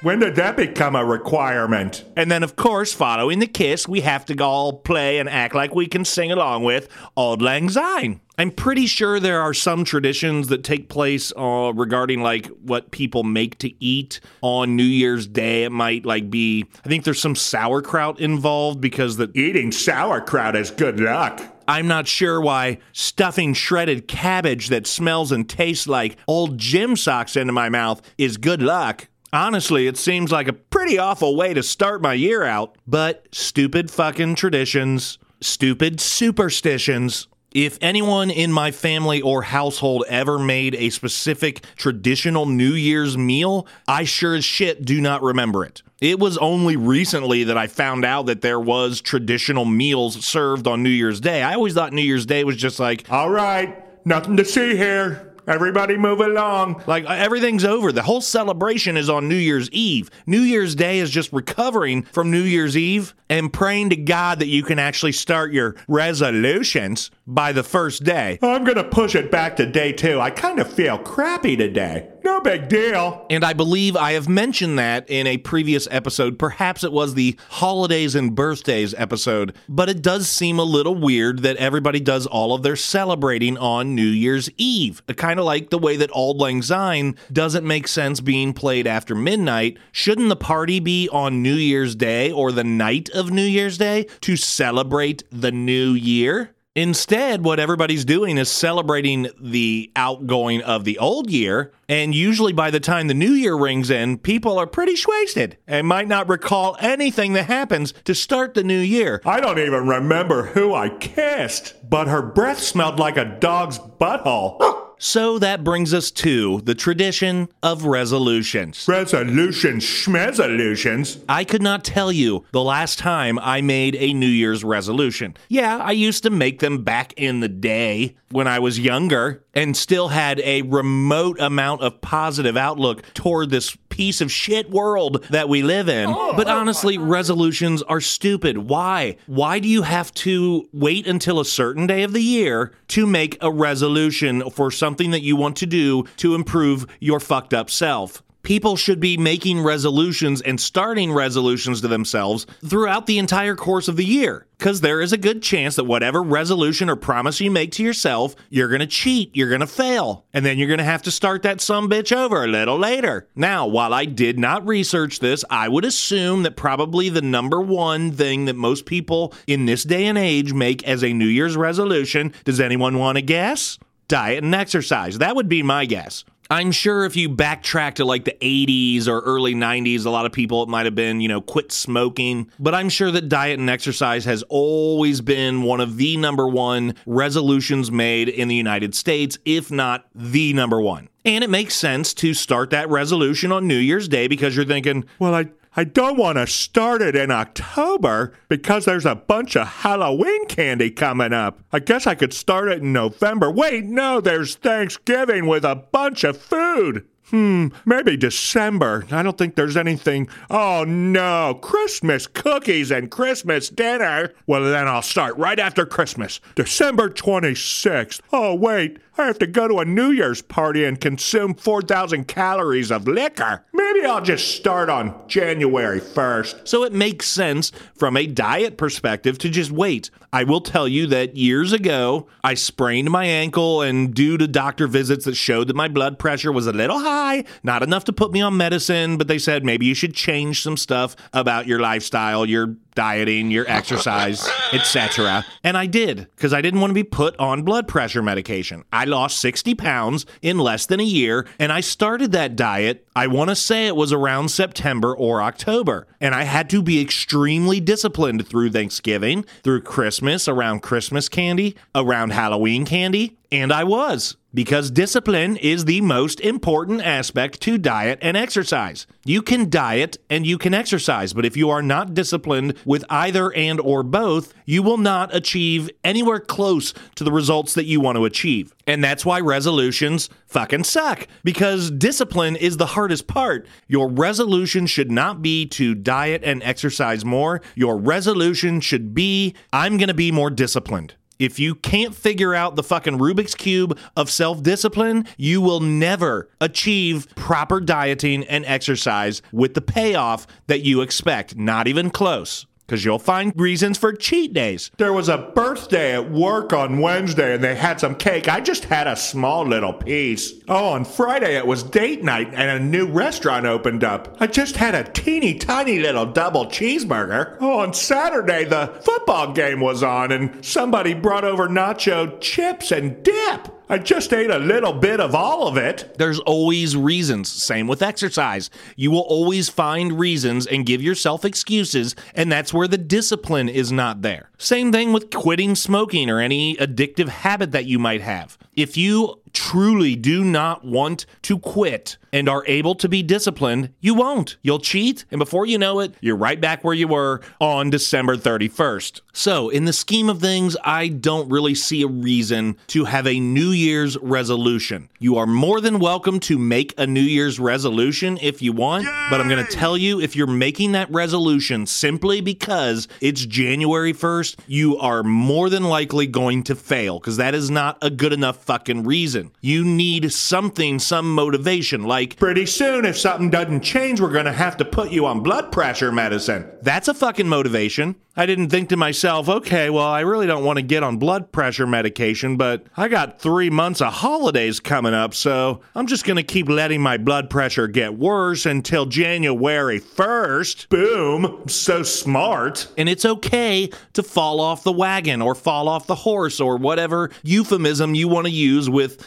When 0.00 0.20
did 0.20 0.36
that 0.36 0.56
become 0.56 0.94
a 0.94 1.04
requirement? 1.04 2.04
And 2.14 2.30
then, 2.30 2.44
of 2.44 2.54
course, 2.54 2.94
following 2.94 3.40
the 3.40 3.48
kiss, 3.48 3.88
we 3.88 4.02
have 4.02 4.24
to 4.26 4.44
all 4.44 4.72
play 4.72 5.18
and 5.18 5.28
act 5.28 5.56
like 5.56 5.74
we 5.74 5.88
can 5.88 6.04
sing 6.04 6.30
along 6.30 6.62
with 6.62 6.88
Auld 7.16 7.42
Lang 7.42 7.68
Syne. 7.68 8.20
I'm 8.38 8.52
pretty 8.52 8.86
sure 8.86 9.18
there 9.18 9.40
are 9.40 9.52
some 9.52 9.84
traditions 9.84 10.46
that 10.48 10.62
take 10.62 10.88
place 10.88 11.32
uh, 11.36 11.72
regarding 11.74 12.22
like 12.22 12.46
what 12.62 12.92
people 12.92 13.24
make 13.24 13.58
to 13.58 13.72
eat 13.84 14.20
on 14.40 14.76
New 14.76 14.84
Year's 14.84 15.26
Day. 15.26 15.64
It 15.64 15.72
might 15.72 16.06
like 16.06 16.30
be, 16.30 16.66
I 16.84 16.88
think 16.88 17.02
there's 17.02 17.20
some 17.20 17.34
sauerkraut 17.34 18.20
involved 18.20 18.80
because 18.80 19.16
the 19.16 19.32
Eating 19.34 19.72
sauerkraut 19.72 20.54
is 20.54 20.70
good 20.70 21.00
luck. 21.00 21.42
I'm 21.66 21.88
not 21.88 22.06
sure 22.06 22.40
why 22.40 22.78
stuffing 22.92 23.52
shredded 23.52 24.06
cabbage 24.06 24.68
that 24.68 24.86
smells 24.86 25.32
and 25.32 25.48
tastes 25.48 25.88
like 25.88 26.16
old 26.28 26.56
gym 26.56 26.94
socks 26.94 27.34
into 27.34 27.52
my 27.52 27.68
mouth 27.68 28.00
is 28.16 28.36
good 28.36 28.62
luck. 28.62 29.08
Honestly, 29.32 29.86
it 29.86 29.98
seems 29.98 30.32
like 30.32 30.48
a 30.48 30.54
pretty 30.54 30.98
awful 30.98 31.36
way 31.36 31.52
to 31.52 31.62
start 31.62 32.00
my 32.00 32.14
year 32.14 32.44
out, 32.44 32.76
but 32.86 33.26
stupid 33.30 33.90
fucking 33.90 34.34
traditions, 34.36 35.18
stupid 35.40 36.00
superstitions. 36.00 37.28
If 37.52 37.78
anyone 37.80 38.30
in 38.30 38.52
my 38.52 38.70
family 38.70 39.20
or 39.20 39.42
household 39.42 40.04
ever 40.08 40.38
made 40.38 40.74
a 40.74 40.90
specific 40.90 41.62
traditional 41.76 42.46
New 42.46 42.72
Year's 42.72 43.18
meal, 43.18 43.66
I 43.86 44.04
sure 44.04 44.34
as 44.34 44.44
shit 44.44 44.84
do 44.84 45.00
not 45.00 45.22
remember 45.22 45.64
it. 45.64 45.82
It 46.00 46.18
was 46.18 46.38
only 46.38 46.76
recently 46.76 47.44
that 47.44 47.58
I 47.58 47.66
found 47.66 48.04
out 48.04 48.26
that 48.26 48.40
there 48.40 48.60
was 48.60 49.00
traditional 49.00 49.64
meals 49.64 50.24
served 50.24 50.66
on 50.66 50.82
New 50.82 50.90
Year's 50.90 51.20
Day. 51.20 51.42
I 51.42 51.54
always 51.54 51.74
thought 51.74 51.92
New 51.92 52.02
Year's 52.02 52.26
Day 52.26 52.44
was 52.44 52.56
just 52.56 52.78
like, 52.78 53.10
All 53.10 53.30
right, 53.30 54.06
nothing 54.06 54.36
to 54.36 54.44
see 54.44 54.76
here. 54.76 55.27
Everybody 55.48 55.96
move 55.96 56.20
along. 56.20 56.82
Like 56.86 57.06
uh, 57.06 57.14
everything's 57.14 57.64
over. 57.64 57.90
The 57.90 58.02
whole 58.02 58.20
celebration 58.20 58.98
is 58.98 59.08
on 59.08 59.28
New 59.28 59.34
Year's 59.34 59.70
Eve. 59.70 60.10
New 60.26 60.42
Year's 60.42 60.74
Day 60.74 60.98
is 60.98 61.10
just 61.10 61.32
recovering 61.32 62.02
from 62.02 62.30
New 62.30 62.42
Year's 62.42 62.76
Eve 62.76 63.14
and 63.30 63.50
praying 63.50 63.90
to 63.90 63.96
God 63.96 64.40
that 64.40 64.48
you 64.48 64.62
can 64.62 64.78
actually 64.78 65.12
start 65.12 65.52
your 65.52 65.76
resolutions 65.88 67.10
by 67.26 67.52
the 67.52 67.62
first 67.62 68.04
day. 68.04 68.38
I'm 68.42 68.64
gonna 68.64 68.84
push 68.84 69.14
it 69.14 69.30
back 69.30 69.56
to 69.56 69.64
day 69.64 69.92
two. 69.92 70.20
I 70.20 70.30
kind 70.30 70.58
of 70.58 70.70
feel 70.70 70.98
crappy 70.98 71.56
today. 71.56 72.08
No 72.28 72.42
big 72.42 72.68
deal. 72.68 73.26
And 73.30 73.42
I 73.42 73.54
believe 73.54 73.96
I 73.96 74.12
have 74.12 74.28
mentioned 74.28 74.78
that 74.78 75.08
in 75.08 75.26
a 75.26 75.38
previous 75.38 75.88
episode. 75.90 76.38
Perhaps 76.38 76.84
it 76.84 76.92
was 76.92 77.14
the 77.14 77.38
holidays 77.48 78.14
and 78.14 78.34
birthdays 78.34 78.92
episode, 78.94 79.56
but 79.66 79.88
it 79.88 80.02
does 80.02 80.28
seem 80.28 80.58
a 80.58 80.62
little 80.62 80.94
weird 80.94 81.38
that 81.38 81.56
everybody 81.56 82.00
does 82.00 82.26
all 82.26 82.52
of 82.52 82.62
their 82.62 82.76
celebrating 82.76 83.56
on 83.56 83.94
New 83.94 84.06
Year's 84.06 84.50
Eve. 84.58 85.02
Kind 85.16 85.40
of 85.40 85.46
like 85.46 85.70
the 85.70 85.78
way 85.78 85.96
that 85.96 86.10
Auld 86.12 86.36
Lang 86.36 86.60
Syne 86.60 87.16
doesn't 87.32 87.66
make 87.66 87.88
sense 87.88 88.20
being 88.20 88.52
played 88.52 88.86
after 88.86 89.14
midnight. 89.14 89.78
Shouldn't 89.90 90.28
the 90.28 90.36
party 90.36 90.80
be 90.80 91.08
on 91.10 91.42
New 91.42 91.54
Year's 91.56 91.96
Day 91.96 92.30
or 92.30 92.52
the 92.52 92.62
night 92.62 93.08
of 93.08 93.30
New 93.30 93.40
Year's 93.40 93.78
Day 93.78 94.06
to 94.20 94.36
celebrate 94.36 95.24
the 95.32 95.50
new 95.50 95.92
year? 95.92 96.54
Instead, 96.78 97.42
what 97.42 97.58
everybody's 97.58 98.04
doing 98.04 98.38
is 98.38 98.48
celebrating 98.48 99.28
the 99.40 99.90
outgoing 99.96 100.62
of 100.62 100.84
the 100.84 100.96
old 101.00 101.28
year. 101.28 101.72
And 101.88 102.14
usually, 102.14 102.52
by 102.52 102.70
the 102.70 102.78
time 102.78 103.08
the 103.08 103.14
new 103.14 103.32
year 103.32 103.56
rings 103.56 103.90
in, 103.90 104.16
people 104.18 104.56
are 104.60 104.66
pretty 104.66 104.94
wasted 105.08 105.56
and 105.66 105.88
might 105.88 106.06
not 106.06 106.28
recall 106.28 106.76
anything 106.78 107.32
that 107.32 107.46
happens 107.46 107.92
to 108.04 108.14
start 108.14 108.54
the 108.54 108.62
new 108.62 108.78
year. 108.78 109.20
I 109.26 109.40
don't 109.40 109.58
even 109.58 109.88
remember 109.88 110.44
who 110.44 110.72
I 110.72 110.90
kissed, 110.90 111.74
but 111.90 112.06
her 112.06 112.22
breath 112.22 112.60
smelled 112.60 113.00
like 113.00 113.16
a 113.16 113.24
dog's 113.24 113.80
butthole. 113.80 114.77
So 114.98 115.38
that 115.38 115.62
brings 115.62 115.94
us 115.94 116.10
to 116.12 116.60
the 116.62 116.74
tradition 116.74 117.48
of 117.62 117.84
resolutions. 117.84 118.86
Resolutions, 118.88 119.84
schmesolutions. 119.84 121.22
I 121.28 121.44
could 121.44 121.62
not 121.62 121.84
tell 121.84 122.10
you 122.10 122.44
the 122.50 122.62
last 122.62 122.98
time 122.98 123.38
I 123.38 123.60
made 123.60 123.94
a 123.96 124.12
New 124.12 124.26
Year's 124.26 124.64
resolution. 124.64 125.36
Yeah, 125.48 125.78
I 125.78 125.92
used 125.92 126.24
to 126.24 126.30
make 126.30 126.58
them 126.58 126.82
back 126.82 127.12
in 127.16 127.40
the 127.40 127.48
day 127.48 128.16
when 128.30 128.48
I 128.48 128.58
was 128.58 128.78
younger 128.78 129.44
and 129.54 129.76
still 129.76 130.08
had 130.08 130.40
a 130.40 130.62
remote 130.62 131.40
amount 131.40 131.82
of 131.82 132.00
positive 132.00 132.56
outlook 132.56 133.02
toward 133.14 133.50
this 133.50 133.76
piece 133.98 134.20
of 134.20 134.30
shit 134.30 134.70
world 134.70 135.24
that 135.28 135.48
we 135.48 135.60
live 135.60 135.88
in. 135.88 136.08
Oh, 136.08 136.32
but 136.36 136.46
oh 136.46 136.56
honestly, 136.56 136.96
resolutions 136.96 137.82
are 137.82 138.00
stupid. 138.00 138.56
Why? 138.56 139.16
Why 139.26 139.58
do 139.58 139.66
you 139.66 139.82
have 139.82 140.14
to 140.14 140.68
wait 140.72 141.04
until 141.08 141.40
a 141.40 141.44
certain 141.44 141.88
day 141.88 142.04
of 142.04 142.12
the 142.12 142.22
year 142.22 142.72
to 142.88 143.08
make 143.08 143.36
a 143.40 143.50
resolution 143.50 144.48
for 144.50 144.70
something 144.70 145.10
that 145.10 145.22
you 145.22 145.34
want 145.34 145.56
to 145.56 145.66
do 145.66 146.04
to 146.18 146.36
improve 146.36 146.86
your 147.00 147.18
fucked 147.18 147.52
up 147.52 147.70
self? 147.70 148.22
People 148.48 148.76
should 148.76 148.98
be 148.98 149.18
making 149.18 149.62
resolutions 149.62 150.40
and 150.40 150.58
starting 150.58 151.12
resolutions 151.12 151.82
to 151.82 151.88
themselves 151.88 152.46
throughout 152.64 153.04
the 153.04 153.18
entire 153.18 153.54
course 153.54 153.88
of 153.88 153.96
the 153.96 154.06
year. 154.06 154.46
Because 154.56 154.80
there 154.80 155.02
is 155.02 155.12
a 155.12 155.18
good 155.18 155.42
chance 155.42 155.76
that 155.76 155.84
whatever 155.84 156.22
resolution 156.22 156.88
or 156.88 156.96
promise 156.96 157.42
you 157.42 157.50
make 157.50 157.72
to 157.72 157.82
yourself, 157.82 158.34
you're 158.48 158.70
going 158.70 158.80
to 158.80 158.86
cheat, 158.86 159.36
you're 159.36 159.50
going 159.50 159.60
to 159.60 159.66
fail, 159.66 160.24
and 160.32 160.46
then 160.46 160.56
you're 160.56 160.66
going 160.66 160.78
to 160.78 160.84
have 160.84 161.02
to 161.02 161.10
start 161.10 161.42
that 161.42 161.60
some 161.60 161.90
bitch 161.90 162.10
over 162.10 162.42
a 162.42 162.48
little 162.48 162.78
later. 162.78 163.28
Now, 163.36 163.66
while 163.66 163.92
I 163.92 164.06
did 164.06 164.38
not 164.38 164.66
research 164.66 165.20
this, 165.20 165.44
I 165.50 165.68
would 165.68 165.84
assume 165.84 166.42
that 166.44 166.56
probably 166.56 167.10
the 167.10 167.20
number 167.20 167.60
one 167.60 168.12
thing 168.12 168.46
that 168.46 168.56
most 168.56 168.86
people 168.86 169.34
in 169.46 169.66
this 169.66 169.84
day 169.84 170.06
and 170.06 170.16
age 170.16 170.54
make 170.54 170.82
as 170.84 171.04
a 171.04 171.12
New 171.12 171.26
Year's 171.26 171.54
resolution, 171.54 172.32
does 172.44 172.60
anyone 172.60 172.96
want 172.96 173.16
to 173.16 173.22
guess? 173.22 173.78
Diet 174.08 174.42
and 174.42 174.54
exercise. 174.54 175.18
That 175.18 175.36
would 175.36 175.50
be 175.50 175.62
my 175.62 175.84
guess. 175.84 176.24
I'm 176.50 176.72
sure 176.72 177.04
if 177.04 177.14
you 177.14 177.28
backtrack 177.28 177.96
to 177.96 178.06
like 178.06 178.24
the 178.24 178.34
80s 178.40 179.06
or 179.06 179.20
early 179.20 179.54
90s, 179.54 180.06
a 180.06 180.10
lot 180.10 180.24
of 180.24 180.32
people 180.32 180.62
it 180.62 180.68
might 180.70 180.86
have 180.86 180.94
been, 180.94 181.20
you 181.20 181.28
know, 181.28 181.42
quit 181.42 181.70
smoking. 181.70 182.50
But 182.58 182.74
I'm 182.74 182.88
sure 182.88 183.10
that 183.10 183.28
diet 183.28 183.58
and 183.58 183.68
exercise 183.68 184.24
has 184.24 184.42
always 184.44 185.20
been 185.20 185.62
one 185.62 185.82
of 185.82 185.98
the 185.98 186.16
number 186.16 186.48
one 186.48 186.94
resolutions 187.04 187.92
made 187.92 188.30
in 188.30 188.48
the 188.48 188.54
United 188.54 188.94
States, 188.94 189.38
if 189.44 189.70
not 189.70 190.06
the 190.14 190.54
number 190.54 190.80
one. 190.80 191.10
And 191.22 191.44
it 191.44 191.50
makes 191.50 191.74
sense 191.74 192.14
to 192.14 192.32
start 192.32 192.70
that 192.70 192.88
resolution 192.88 193.52
on 193.52 193.68
New 193.68 193.76
Year's 193.76 194.08
Day 194.08 194.26
because 194.26 194.56
you're 194.56 194.64
thinking, 194.64 195.04
Well, 195.18 195.34
I 195.34 195.48
I 195.78 195.84
don't 195.84 196.18
want 196.18 196.38
to 196.38 196.48
start 196.48 197.02
it 197.02 197.14
in 197.14 197.30
October 197.30 198.32
because 198.48 198.84
there's 198.84 199.06
a 199.06 199.14
bunch 199.14 199.54
of 199.54 199.68
Halloween 199.68 200.46
candy 200.46 200.90
coming 200.90 201.32
up. 201.32 201.60
I 201.72 201.78
guess 201.78 202.04
I 202.04 202.16
could 202.16 202.32
start 202.32 202.66
it 202.66 202.82
in 202.82 202.92
November. 202.92 203.48
Wait, 203.48 203.84
no, 203.84 204.20
there's 204.20 204.56
Thanksgiving 204.56 205.46
with 205.46 205.64
a 205.64 205.76
bunch 205.76 206.24
of 206.24 206.36
food. 206.36 207.06
Hmm, 207.30 207.68
maybe 207.84 208.16
December. 208.16 209.06
I 209.12 209.22
don't 209.22 209.38
think 209.38 209.54
there's 209.54 209.76
anything. 209.76 210.28
Oh 210.50 210.82
no, 210.82 211.60
Christmas 211.62 212.26
cookies 212.26 212.90
and 212.90 213.08
Christmas 213.08 213.68
dinner. 213.68 214.32
Well, 214.48 214.64
then 214.64 214.88
I'll 214.88 215.02
start 215.02 215.36
right 215.36 215.60
after 215.60 215.86
Christmas, 215.86 216.40
December 216.56 217.08
26th. 217.08 218.20
Oh, 218.32 218.52
wait, 218.56 218.98
I 219.20 219.26
have 219.26 219.40
to 219.40 219.48
go 219.48 219.66
to 219.66 219.80
a 219.80 219.84
New 219.84 220.12
Year's 220.12 220.42
party 220.42 220.84
and 220.84 221.00
consume 221.00 221.54
4,000 221.54 222.28
calories 222.28 222.92
of 222.92 223.08
liquor. 223.08 223.64
Maybe 223.72 224.06
I'll 224.06 224.22
just 224.22 224.54
start 224.54 224.88
on 224.88 225.12
January 225.26 226.00
1st. 226.00 226.68
So 226.68 226.84
it 226.84 226.92
makes 226.92 227.26
sense 227.26 227.72
from 227.96 228.16
a 228.16 228.28
diet 228.28 228.78
perspective 228.78 229.36
to 229.38 229.48
just 229.48 229.72
wait. 229.72 230.10
I 230.32 230.44
will 230.44 230.60
tell 230.60 230.86
you 230.86 231.08
that 231.08 231.36
years 231.36 231.72
ago, 231.72 232.28
I 232.44 232.54
sprained 232.54 233.10
my 233.10 233.24
ankle, 233.24 233.82
and 233.82 234.14
due 234.14 234.38
to 234.38 234.46
doctor 234.46 234.86
visits 234.86 235.24
that 235.24 235.34
showed 235.34 235.66
that 235.68 235.76
my 235.76 235.88
blood 235.88 236.18
pressure 236.18 236.52
was 236.52 236.68
a 236.68 236.72
little 236.72 237.00
high, 237.00 237.44
not 237.64 237.82
enough 237.82 238.04
to 238.04 238.12
put 238.12 238.30
me 238.30 238.40
on 238.40 238.56
medicine, 238.56 239.16
but 239.16 239.26
they 239.26 239.38
said 239.38 239.64
maybe 239.64 239.86
you 239.86 239.94
should 239.94 240.14
change 240.14 240.62
some 240.62 240.76
stuff 240.76 241.16
about 241.32 241.66
your 241.66 241.80
lifestyle, 241.80 242.46
your 242.46 242.76
dieting, 242.98 243.52
your 243.52 243.64
exercise, 243.70 244.50
etc. 244.72 245.46
And 245.62 245.76
I 245.76 245.86
did 245.86 246.26
because 246.34 246.52
I 246.52 246.60
didn't 246.60 246.80
want 246.80 246.90
to 246.90 246.94
be 246.94 247.04
put 247.04 247.38
on 247.38 247.62
blood 247.62 247.86
pressure 247.86 248.22
medication. 248.22 248.82
I 248.92 249.04
lost 249.04 249.40
60 249.40 249.76
pounds 249.76 250.26
in 250.42 250.58
less 250.58 250.84
than 250.86 250.98
a 250.98 251.04
year 251.04 251.46
and 251.60 251.70
I 251.70 251.78
started 251.78 252.32
that 252.32 252.56
diet. 252.56 253.06
I 253.18 253.26
want 253.26 253.50
to 253.50 253.56
say 253.56 253.88
it 253.88 253.96
was 253.96 254.12
around 254.12 254.50
September 254.50 255.12
or 255.12 255.42
October. 255.42 256.06
And 256.20 256.36
I 256.36 256.44
had 256.44 256.70
to 256.70 256.80
be 256.80 257.00
extremely 257.00 257.80
disciplined 257.80 258.46
through 258.46 258.70
Thanksgiving, 258.70 259.44
through 259.64 259.80
Christmas, 259.82 260.46
around 260.46 260.84
Christmas 260.84 261.28
candy, 261.28 261.74
around 261.96 262.30
Halloween 262.30 262.86
candy. 262.86 263.36
And 263.50 263.72
I 263.72 263.82
was, 263.82 264.36
because 264.52 264.90
discipline 264.90 265.56
is 265.56 265.86
the 265.86 266.00
most 266.02 266.38
important 266.40 267.00
aspect 267.00 267.60
to 267.62 267.78
diet 267.78 268.18
and 268.20 268.36
exercise. 268.36 269.06
You 269.24 269.40
can 269.40 269.70
diet 269.70 270.18
and 270.28 270.46
you 270.46 270.58
can 270.58 270.74
exercise, 270.74 271.32
but 271.32 271.46
if 271.46 271.56
you 271.56 271.70
are 271.70 271.82
not 271.82 272.12
disciplined 272.12 272.74
with 272.84 273.04
either 273.08 273.52
and 273.54 273.80
or 273.80 274.02
both, 274.02 274.52
you 274.66 274.82
will 274.82 274.98
not 274.98 275.34
achieve 275.34 275.90
anywhere 276.04 276.40
close 276.40 276.92
to 277.14 277.24
the 277.24 277.32
results 277.32 277.72
that 277.74 277.86
you 277.86 278.00
want 278.00 278.16
to 278.16 278.26
achieve. 278.26 278.74
And 278.86 279.02
that's 279.02 279.24
why 279.24 279.40
resolutions 279.40 280.28
fucking 280.48 280.84
suck 280.84 281.28
because 281.44 281.90
discipline 281.90 282.56
is 282.56 282.76
the 282.76 282.86
hardest 282.86 283.26
part. 283.26 283.66
Your 283.86 284.08
resolution 284.08 284.86
should 284.86 285.10
not 285.10 285.42
be 285.42 285.66
to 285.66 285.94
diet 285.94 286.42
and 286.44 286.62
exercise 286.62 287.24
more. 287.24 287.60
Your 287.74 287.96
resolution 287.96 288.80
should 288.80 289.14
be 289.14 289.54
I'm 289.72 289.96
going 289.96 290.08
to 290.08 290.14
be 290.14 290.32
more 290.32 290.50
disciplined. 290.50 291.14
If 291.38 291.60
you 291.60 291.76
can't 291.76 292.14
figure 292.14 292.52
out 292.52 292.74
the 292.74 292.82
fucking 292.82 293.18
Rubik's 293.18 293.54
Cube 293.54 293.96
of 294.16 294.28
self 294.28 294.62
discipline, 294.62 295.26
you 295.36 295.60
will 295.60 295.80
never 295.80 296.48
achieve 296.60 297.28
proper 297.36 297.80
dieting 297.80 298.44
and 298.44 298.64
exercise 298.66 299.40
with 299.52 299.74
the 299.74 299.80
payoff 299.80 300.48
that 300.66 300.80
you 300.80 301.00
expect. 301.00 301.56
Not 301.56 301.86
even 301.86 302.10
close. 302.10 302.66
Because 302.88 303.04
you'll 303.04 303.18
find 303.18 303.52
reasons 303.54 303.98
for 303.98 304.14
cheat 304.14 304.54
days. 304.54 304.90
There 304.96 305.12
was 305.12 305.28
a 305.28 305.52
birthday 305.54 306.14
at 306.14 306.30
work 306.30 306.72
on 306.72 307.00
Wednesday 307.00 307.54
and 307.54 307.62
they 307.62 307.74
had 307.74 308.00
some 308.00 308.14
cake. 308.14 308.48
I 308.48 308.60
just 308.60 308.84
had 308.84 309.06
a 309.06 309.14
small 309.14 309.66
little 309.66 309.92
piece. 309.92 310.54
Oh, 310.68 310.92
on 310.92 311.04
Friday 311.04 311.54
it 311.54 311.66
was 311.66 311.82
date 311.82 312.24
night 312.24 312.48
and 312.54 312.70
a 312.70 312.82
new 312.82 313.06
restaurant 313.06 313.66
opened 313.66 314.04
up. 314.04 314.38
I 314.40 314.46
just 314.46 314.76
had 314.76 314.94
a 314.94 315.04
teeny 315.04 315.58
tiny 315.58 315.98
little 315.98 316.24
double 316.24 316.64
cheeseburger. 316.64 317.58
Oh, 317.60 317.80
on 317.80 317.92
Saturday 317.92 318.64
the 318.64 318.98
football 319.04 319.52
game 319.52 319.80
was 319.80 320.02
on 320.02 320.32
and 320.32 320.64
somebody 320.64 321.12
brought 321.12 321.44
over 321.44 321.68
nacho 321.68 322.40
chips 322.40 322.90
and 322.90 323.22
dip. 323.22 323.77
I 323.90 323.96
just 323.96 324.34
ate 324.34 324.50
a 324.50 324.58
little 324.58 324.92
bit 324.92 325.18
of 325.18 325.34
all 325.34 325.66
of 325.66 325.78
it. 325.78 326.16
There's 326.18 326.40
always 326.40 326.94
reasons. 326.94 327.48
Same 327.48 327.86
with 327.86 328.02
exercise. 328.02 328.68
You 328.96 329.10
will 329.10 329.20
always 329.20 329.70
find 329.70 330.20
reasons 330.20 330.66
and 330.66 330.84
give 330.84 331.00
yourself 331.00 331.42
excuses, 331.42 332.14
and 332.34 332.52
that's 332.52 332.74
where 332.74 332.86
the 332.86 332.98
discipline 332.98 333.70
is 333.70 333.90
not 333.90 334.20
there. 334.20 334.50
Same 334.58 334.92
thing 334.92 335.14
with 335.14 335.30
quitting 335.30 335.74
smoking 335.74 336.28
or 336.28 336.38
any 336.38 336.76
addictive 336.76 337.28
habit 337.28 337.72
that 337.72 337.86
you 337.86 337.98
might 337.98 338.20
have. 338.20 338.58
If 338.76 338.98
you 338.98 339.40
truly 339.52 340.16
do 340.16 340.44
not 340.44 340.84
want 340.84 341.26
to 341.42 341.58
quit 341.58 342.16
and 342.32 342.48
are 342.48 342.64
able 342.66 342.94
to 342.96 343.08
be 343.08 343.22
disciplined, 343.22 343.90
you 344.00 344.14
won't. 344.14 344.56
You'll 344.62 344.78
cheat, 344.78 345.24
and 345.30 345.38
before 345.38 345.66
you 345.66 345.78
know 345.78 346.00
it, 346.00 346.14
you're 346.20 346.36
right 346.36 346.60
back 346.60 346.84
where 346.84 346.94
you 346.94 347.08
were 347.08 347.40
on 347.60 347.90
December 347.90 348.36
31st. 348.36 349.20
So, 349.32 349.68
in 349.68 349.84
the 349.84 349.92
scheme 349.92 350.28
of 350.28 350.40
things, 350.40 350.76
I 350.84 351.08
don't 351.08 351.48
really 351.48 351.74
see 351.74 352.02
a 352.02 352.08
reason 352.08 352.76
to 352.88 353.04
have 353.04 353.26
a 353.26 353.40
New 353.40 353.70
Year's 353.70 354.16
resolution. 354.18 355.08
You 355.18 355.36
are 355.36 355.46
more 355.46 355.80
than 355.80 355.98
welcome 355.98 356.40
to 356.40 356.58
make 356.58 356.94
a 356.98 357.06
New 357.06 357.20
Year's 357.20 357.60
resolution 357.60 358.38
if 358.42 358.60
you 358.62 358.72
want, 358.72 359.06
but 359.30 359.40
I'm 359.40 359.48
going 359.48 359.64
to 359.64 359.72
tell 359.72 359.96
you 359.96 360.20
if 360.20 360.34
you're 360.34 360.46
making 360.46 360.92
that 360.92 361.10
resolution 361.10 361.86
simply 361.86 362.40
because 362.40 363.08
it's 363.20 363.46
January 363.46 364.12
1st, 364.12 364.56
you 364.66 364.98
are 364.98 365.22
more 365.22 365.70
than 365.70 365.84
likely 365.84 366.26
going 366.26 366.62
to 366.64 366.74
fail 366.74 367.18
because 367.18 367.36
that 367.36 367.54
is 367.54 367.70
not 367.70 367.98
a 368.02 368.10
good 368.10 368.32
enough 368.32 368.56
fucking 368.64 369.04
reason. 369.04 369.37
You 369.60 369.84
need 369.84 370.32
something, 370.32 370.98
some 370.98 371.34
motivation, 371.34 372.04
like 372.04 372.36
Pretty 372.36 372.66
soon, 372.66 373.04
if 373.04 373.18
something 373.18 373.50
doesn't 373.50 373.82
change, 373.82 374.20
we're 374.20 374.32
going 374.32 374.44
to 374.44 374.52
have 374.52 374.76
to 374.78 374.84
put 374.84 375.10
you 375.10 375.26
on 375.26 375.42
blood 375.42 375.72
pressure 375.72 376.12
medicine. 376.12 376.70
That's 376.82 377.08
a 377.08 377.14
fucking 377.14 377.48
motivation. 377.48 378.16
I 378.38 378.46
didn't 378.46 378.68
think 378.68 378.90
to 378.90 378.96
myself, 378.96 379.48
okay, 379.48 379.90
well, 379.90 380.06
I 380.06 380.20
really 380.20 380.46
don't 380.46 380.64
want 380.64 380.76
to 380.76 380.82
get 380.82 381.02
on 381.02 381.16
blood 381.16 381.50
pressure 381.50 381.88
medication, 381.88 382.56
but 382.56 382.86
I 382.96 383.08
got 383.08 383.40
three 383.40 383.68
months 383.68 384.00
of 384.00 384.12
holidays 384.12 384.78
coming 384.78 385.12
up, 385.12 385.34
so 385.34 385.80
I'm 385.96 386.06
just 386.06 386.24
going 386.24 386.36
to 386.36 386.44
keep 386.44 386.68
letting 386.68 387.02
my 387.02 387.16
blood 387.16 387.50
pressure 387.50 387.88
get 387.88 388.16
worse 388.16 388.64
until 388.64 389.06
January 389.06 389.98
1st. 389.98 390.88
Boom. 390.88 391.64
So 391.66 392.04
smart. 392.04 392.86
And 392.96 393.08
it's 393.08 393.24
okay 393.24 393.90
to 394.12 394.22
fall 394.22 394.60
off 394.60 394.84
the 394.84 394.92
wagon 394.92 395.42
or 395.42 395.56
fall 395.56 395.88
off 395.88 396.06
the 396.06 396.14
horse 396.14 396.60
or 396.60 396.76
whatever 396.76 397.30
euphemism 397.42 398.14
you 398.14 398.28
want 398.28 398.46
to 398.46 398.52
use 398.52 398.88
with 398.88 399.26